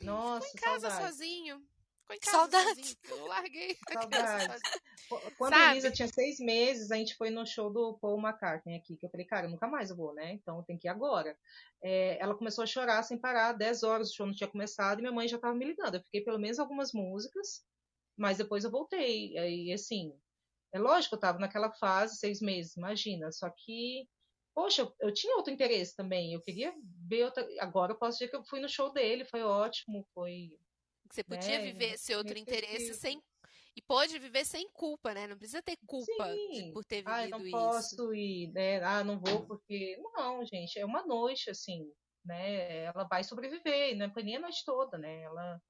[0.00, 1.10] Nossa, Ficou em casa saudade.
[1.12, 1.68] sozinho.
[2.00, 2.88] Ficou em casa Saudades.
[2.88, 3.20] sozinho.
[3.20, 3.76] Eu larguei.
[3.92, 4.62] Saudades.
[5.36, 5.64] Quando Sabe?
[5.64, 9.04] a Elisa tinha seis meses, a gente foi no show do Paul McCartney aqui, que
[9.04, 10.32] eu falei, cara, nunca mais eu vou, né?
[10.32, 11.36] Então tem que ir agora.
[11.82, 15.02] É, ela começou a chorar sem parar, 10 horas o show não tinha começado, e
[15.02, 15.96] minha mãe já estava me ligando.
[15.96, 17.64] Eu fiquei pelo menos algumas músicas,
[18.16, 19.32] mas depois eu voltei.
[19.34, 20.16] E assim,
[20.76, 23.30] é lógico, eu estava naquela fase, seis meses, imagina.
[23.32, 24.06] Só que
[24.56, 26.32] poxa, eu tinha outro interesse também.
[26.32, 26.72] Eu queria
[27.06, 27.46] ver outra.
[27.60, 30.58] Agora eu posso dizer que eu fui no show dele, foi ótimo, foi.
[31.12, 33.22] Você podia né, viver esse outro interesse sem.
[33.76, 35.26] E pode viver sem culpa, né?
[35.26, 36.72] Não precisa ter culpa Sim.
[36.72, 37.50] por ter vivido ah, não isso.
[37.50, 38.82] não posso ir, né?
[38.82, 40.00] Ah, não vou porque.
[40.14, 41.86] Não, gente, é uma noite, assim,
[42.24, 42.84] né?
[42.84, 45.20] Ela vai sobreviver, não é nem a noite toda, né?
[45.20, 45.60] Ela.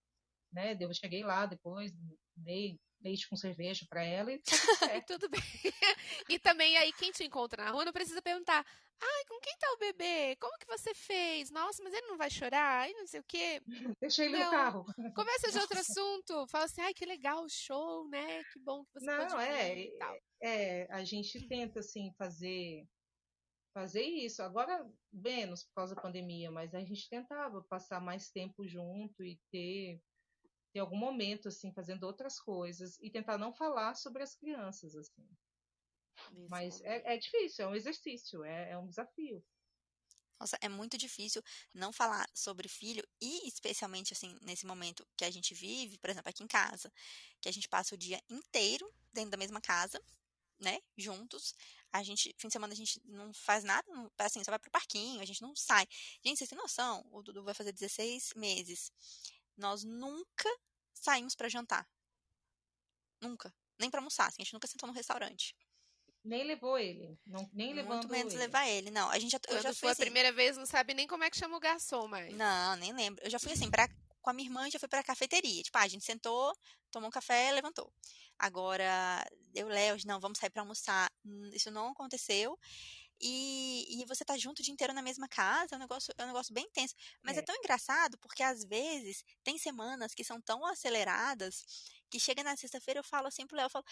[0.53, 0.77] Né?
[0.79, 1.93] Eu cheguei lá depois,
[2.37, 4.41] dei leite com cerveja para ela e
[5.07, 5.41] tudo bem.
[6.29, 8.67] e também aí quem te encontra na rua não precisa perguntar:
[9.01, 10.37] "Ai, com quem tá o bebê?
[10.37, 11.51] Como que você fez?
[11.51, 13.63] Nossa, mas ele não vai chorar?" E não sei o quê.
[14.01, 14.85] Deixei ele no carro.
[15.15, 16.47] Começa de outro assunto.
[16.49, 18.43] Fala assim: "Ai, que legal o show, né?
[18.53, 19.89] Que bom que você Não, é,
[20.43, 22.87] é, a gente tenta assim fazer
[23.73, 24.43] fazer isso.
[24.43, 29.39] Agora menos por causa da pandemia, mas a gente tentava passar mais tempo junto e
[29.53, 30.01] ter
[30.77, 35.27] em algum momento, assim, fazendo outras coisas e tentar não falar sobre as crianças, assim.
[36.33, 36.49] Isso.
[36.49, 39.45] Mas é, é, difícil, é um exercício, é, é um desafio.
[40.39, 45.31] Nossa, é muito difícil não falar sobre filho e especialmente assim nesse momento que a
[45.31, 46.93] gente vive, por exemplo, aqui em casa,
[47.41, 49.99] que a gente passa o dia inteiro dentro da mesma casa,
[50.61, 51.55] né, juntos.
[51.91, 53.87] A gente, fim de semana a gente não faz nada,
[54.19, 55.87] assim, só vai pro parquinho, a gente não sai.
[56.23, 57.07] Gente, vocês têm noção?
[57.11, 58.93] O Dudu vai fazer 16 meses.
[59.57, 60.49] Nós nunca
[60.93, 61.89] saímos para jantar.
[63.21, 63.55] Nunca.
[63.79, 65.55] Nem para almoçar, assim, a gente nunca sentou no restaurante.
[66.25, 67.17] Nem levou ele.
[67.25, 68.43] Não, nem Muito menos ele.
[68.43, 68.91] levar ele.
[68.91, 71.23] Não, a gente já, eu já fui a assim, primeira vez, não sabe nem como
[71.23, 72.35] é que chama o garçom, mas.
[72.35, 73.25] Não, nem lembro.
[73.25, 73.89] Eu já fui assim, pra,
[74.21, 75.63] com a minha irmã, já fui pra cafeteria.
[75.63, 76.53] Tipo, ah, a gente sentou,
[76.91, 77.93] tomou um café, levantou.
[78.37, 81.09] Agora, eu, Léo, não, vamos sair para almoçar.
[81.53, 82.59] Isso não aconteceu.
[83.21, 86.25] E, e você tá junto o dia inteiro na mesma casa, é um negócio, é
[86.25, 86.95] um negócio bem intenso.
[87.23, 87.41] Mas é.
[87.41, 91.65] é tão engraçado porque às vezes tem semanas que são tão aceleradas
[92.11, 93.85] que chega na sexta-feira eu falo assim pro Léo, eu falo,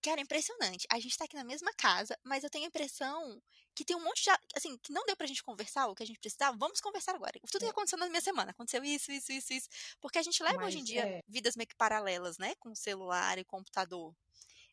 [0.00, 0.86] Cara, é impressionante.
[0.90, 3.42] A gente tá aqui na mesma casa, mas eu tenho a impressão
[3.74, 4.30] que tem um monte de.
[4.54, 6.56] Assim, que não deu pra gente conversar o que a gente precisava.
[6.56, 7.32] Vamos conversar agora.
[7.50, 7.70] Tudo que é.
[7.70, 8.52] aconteceu na minha semana.
[8.52, 9.68] Aconteceu isso, isso, isso, isso.
[10.00, 11.22] Porque a gente leva mas, hoje em dia é...
[11.26, 12.54] vidas meio que paralelas, né?
[12.60, 14.14] Com celular e computador.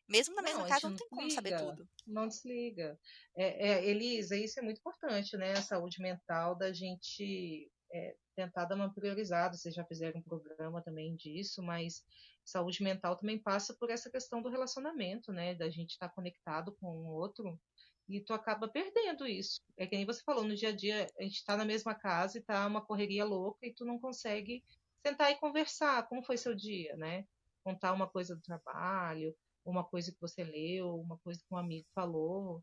[0.08, 1.88] Mesmo na mesma não, casa, não tem como saber tudo.
[2.06, 2.98] Não desliga.
[3.36, 5.52] É, é, Elisa, isso é muito importante, né?
[5.52, 9.56] A saúde mental da gente é, tentar dar uma priorizada.
[9.56, 12.04] Vocês já fizeram um programa também disso, mas
[12.44, 15.54] saúde mental também passa por essa questão do relacionamento, né?
[15.54, 17.58] Da gente estar conectado com o outro
[18.08, 19.60] e tu acaba perdendo isso.
[19.76, 22.38] É que nem você falou, no dia a dia a gente está na mesma casa
[22.38, 24.62] e tá uma correria louca e tu não consegue
[25.04, 26.06] sentar e conversar.
[26.08, 27.26] Como foi seu dia, né?
[27.64, 29.34] Contar uma coisa do trabalho,
[29.66, 32.62] uma coisa que você leu, uma coisa que um amigo falou.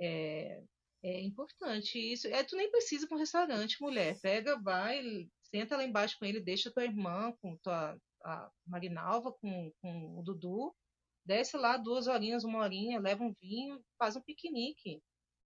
[0.00, 0.62] É,
[1.02, 2.26] é importante isso.
[2.28, 4.18] É, tu nem precisa para um restaurante, mulher.
[4.20, 5.02] Pega, vai,
[5.42, 10.22] senta lá embaixo com ele, deixa tua irmã, com tua a Marinalva, com, com o
[10.22, 10.74] Dudu,
[11.24, 15.02] desce lá duas horinhas, uma horinha, leva um vinho, faz um piquenique.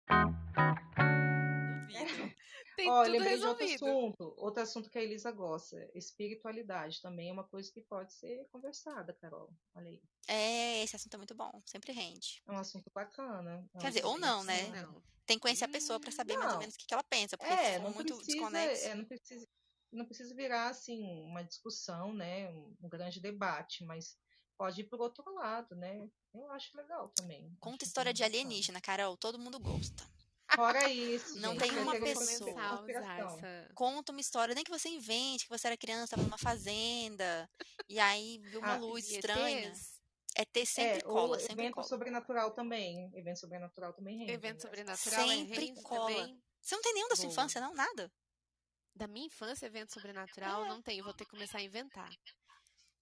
[2.77, 7.33] Tem Ó, lembrei de outro assunto, outro assunto que a Elisa gosta, espiritualidade também é
[7.33, 9.53] uma coisa que pode ser conversada, Carol.
[9.75, 10.01] Olha aí.
[10.29, 12.43] É, esse assunto é muito bom, sempre rende.
[12.47, 13.69] É um assunto bacana.
[13.75, 14.69] É Quer dizer, ou não, né?
[14.69, 15.03] Não.
[15.27, 16.41] Tem que conhecer a pessoa para saber não.
[16.43, 18.85] mais ou menos o que, que ela pensa, porque é, não muito precisa, desconexo.
[18.87, 19.49] É, não precisa,
[19.93, 24.17] não precisa virar assim uma discussão, né, um, um grande debate, mas
[24.59, 26.09] pode ir por outro lado, né?
[26.35, 27.55] Eu acho legal também.
[27.61, 30.05] Conta acho história de alienígena, Carol, todo mundo gosta.
[30.55, 32.85] Fora isso, Não gente, tem uma pessoa.
[32.91, 37.49] essa- Conta uma história, nem que você invente, que você era criança, estava numa fazenda,
[37.89, 39.92] e aí viu uma Ah, luz ETs.
[40.35, 41.87] É ter sempre é, cola, sempre evento cola.
[41.87, 43.11] sobrenatural também.
[43.15, 44.33] Evento sobrenatural também rende.
[44.33, 44.61] Evento né?
[44.61, 46.11] sobrenatural é Sempre rende cola.
[46.15, 46.43] também.
[46.61, 47.33] Você não tem nenhum da sua Boa.
[47.33, 47.75] infância, não?
[47.75, 48.11] Nada?
[48.95, 50.69] Da minha infância, evento sobrenatural, É.
[50.69, 51.03] não tem.
[51.03, 52.11] Vou ter que começar a inventar.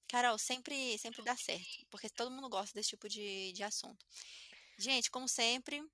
[0.08, 4.04] Carol, sempre, sempre dá certo, porque todo mundo gosta desse tipo de, de assunto.
[4.76, 5.86] Gente, como sempre, eu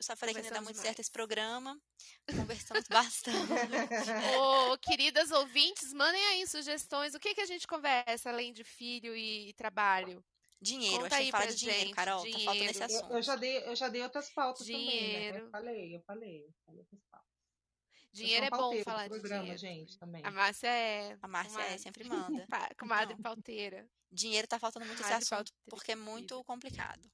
[0.00, 0.86] só falei que não ia dar Conversamos muito demais.
[0.86, 1.78] certo esse programa.
[2.54, 3.36] Conversamos bastante.
[4.38, 7.14] Ô, queridas ouvintes, mandem aí sugestões.
[7.14, 10.24] O que, que a gente conversa além de filho e trabalho?
[10.62, 12.22] Dinheiro, Conta a gente aí fala de dinheiro, gente, Carol.
[12.22, 12.92] Tá faltando esse dinheiro.
[12.92, 13.12] Eu, assunto.
[13.14, 14.90] eu já dei, eu já dei outras pautas também, né?
[14.92, 15.38] Dinheiro.
[15.38, 17.30] Eu falei, eu falei, eu falei outras pautas.
[18.12, 19.58] Dinheiro é bom pauteira falar de programa, dinheiro.
[19.58, 20.22] gente, também.
[20.24, 21.18] A Márcia é.
[21.22, 22.46] A Márcia é, comadre- sempre manda.
[22.50, 23.22] pa- Comadre Então.
[23.22, 23.88] pauteira.
[24.12, 27.08] Dinheiro tá faltando muito esse Rádio assunto, Pauta porque é muito complicado.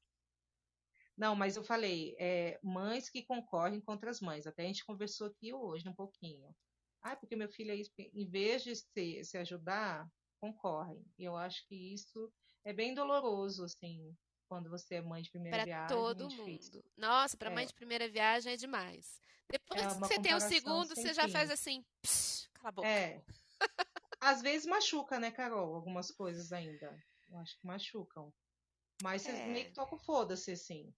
[1.17, 4.47] Não, mas eu falei, é, mães que concorrem contra as mães.
[4.47, 6.55] Até a gente conversou aqui hoje um pouquinho.
[7.03, 7.91] Ah, porque meu filho é isso.
[7.99, 10.07] Em vez de se, se ajudar,
[10.41, 11.03] concorrem.
[11.19, 12.33] E eu acho que isso
[12.67, 14.15] é bem doloroso, assim,
[14.49, 15.97] quando você é mãe de primeira Para viagem.
[15.97, 16.85] todo é mundo.
[16.97, 17.67] Nossa, para mãe É.
[17.67, 19.21] de primeira viagem é demais.
[19.49, 21.33] Depois É que você tem o segundo, você já fim.
[21.33, 21.85] faz assim.
[22.03, 22.89] "Psh, cala a boca.
[22.89, 23.23] É.
[24.21, 25.75] Às vezes machuca, né, Carol?
[25.77, 27.01] Algumas coisas ainda.
[27.31, 28.33] Eu acho que machucam.
[29.03, 29.47] Mas você É.
[29.47, 30.93] meio que toca o foda-se, assim.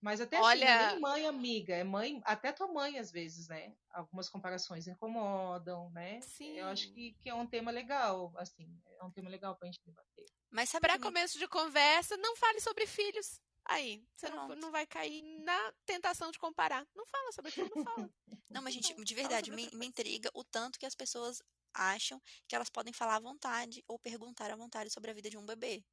[0.00, 3.48] Mas até assim, Olha- é nem mãe amiga, é mãe, até tua mãe, às vezes,
[3.48, 3.74] né?
[3.90, 6.20] Algumas comparações incomodam, né?
[6.40, 6.92] Eu acho Sim.
[6.92, 10.26] que, que é um tema legal, assim, é um tema legal pra gente debater.
[10.56, 13.38] Mas sabe Para começo de conversa, não fale sobre filhos.
[13.66, 16.88] Aí, você não, não vai cair na tentação de comparar.
[16.94, 18.10] Não fala sobre filho, não fala.
[18.48, 21.42] Não, mas, gente, de verdade, me, me intriga o tanto que as pessoas
[21.74, 25.36] acham que elas podem falar à vontade ou perguntar à vontade sobre a vida de
[25.36, 25.84] um bebê.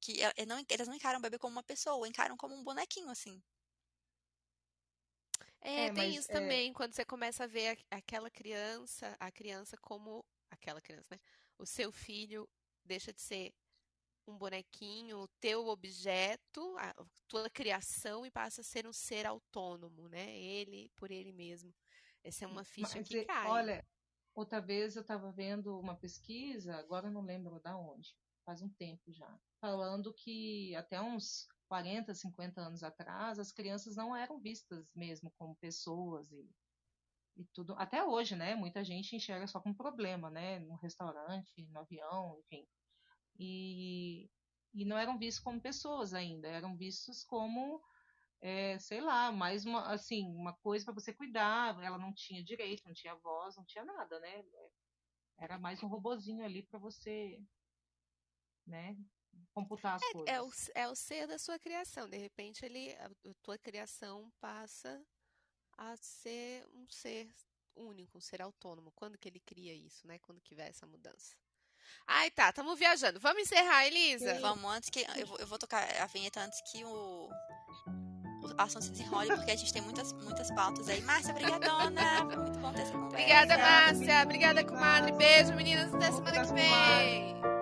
[0.00, 2.64] Que é- é não, elas não encaram o bebê como uma pessoa, encaram como um
[2.64, 3.42] bonequinho, assim.
[5.60, 9.30] É, É, tem mas, isso é- também, quando você começa a ver aquela criança, a
[9.30, 11.20] criança como aquela criança, né?
[11.58, 12.48] O seu filho
[12.82, 13.52] deixa de ser
[14.26, 16.94] um bonequinho, o teu objeto, a
[17.28, 20.38] tua criação e passa a ser um ser autônomo, né?
[20.38, 21.74] Ele por ele mesmo.
[22.22, 23.50] Essa é uma ficha Mas, que e- cai.
[23.50, 23.84] olha,
[24.34, 29.12] outra vez eu estava vendo uma pesquisa, agora não lembro da onde, faz um tempo
[29.12, 35.32] já, falando que até uns 40, 50 anos atrás, as crianças não eram vistas mesmo
[35.38, 36.48] como pessoas e,
[37.36, 37.74] e tudo.
[37.78, 38.54] Até hoje, né?
[38.54, 40.58] Muita gente enxerga só como problema, né?
[40.60, 42.66] No restaurante, no avião, enfim.
[43.38, 44.30] E,
[44.72, 47.82] e não eram vistos como pessoas ainda, eram vistos como
[48.44, 51.82] é, sei lá, mais uma, assim, uma coisa para você cuidar.
[51.82, 54.44] Ela não tinha direito, não tinha voz, não tinha nada, né?
[55.38, 57.42] Era mais um robozinho ali para você,
[58.66, 58.96] né?
[59.54, 60.28] Computar as coisas.
[60.28, 62.06] É o, é o ser da sua criação.
[62.06, 65.02] De repente, ele, a, a tua criação passa
[65.78, 67.34] a ser um ser
[67.74, 68.92] único, um ser autônomo.
[68.92, 70.18] Quando que ele cria isso, né?
[70.18, 71.34] Quando que vai essa mudança?
[72.06, 73.18] Ai, tá, estamos viajando.
[73.20, 74.34] Vamos encerrar, Elisa?
[74.34, 74.40] Sim.
[74.40, 75.06] Vamos antes que.
[75.16, 77.30] Eu vou, eu vou tocar a vinheta antes que o.
[78.42, 81.00] O assunto se desenrole, porque a gente tem muitas, muitas pautas aí.
[81.00, 82.26] Márcia, obrigadona!
[82.26, 83.06] Foi muito bom ter essa conversa.
[83.06, 84.22] Obrigada, Obrigada, Márcia.
[84.22, 85.12] Obrigada, comadre.
[85.12, 85.94] Beijo, meninas.
[85.94, 87.53] Até semana que vem.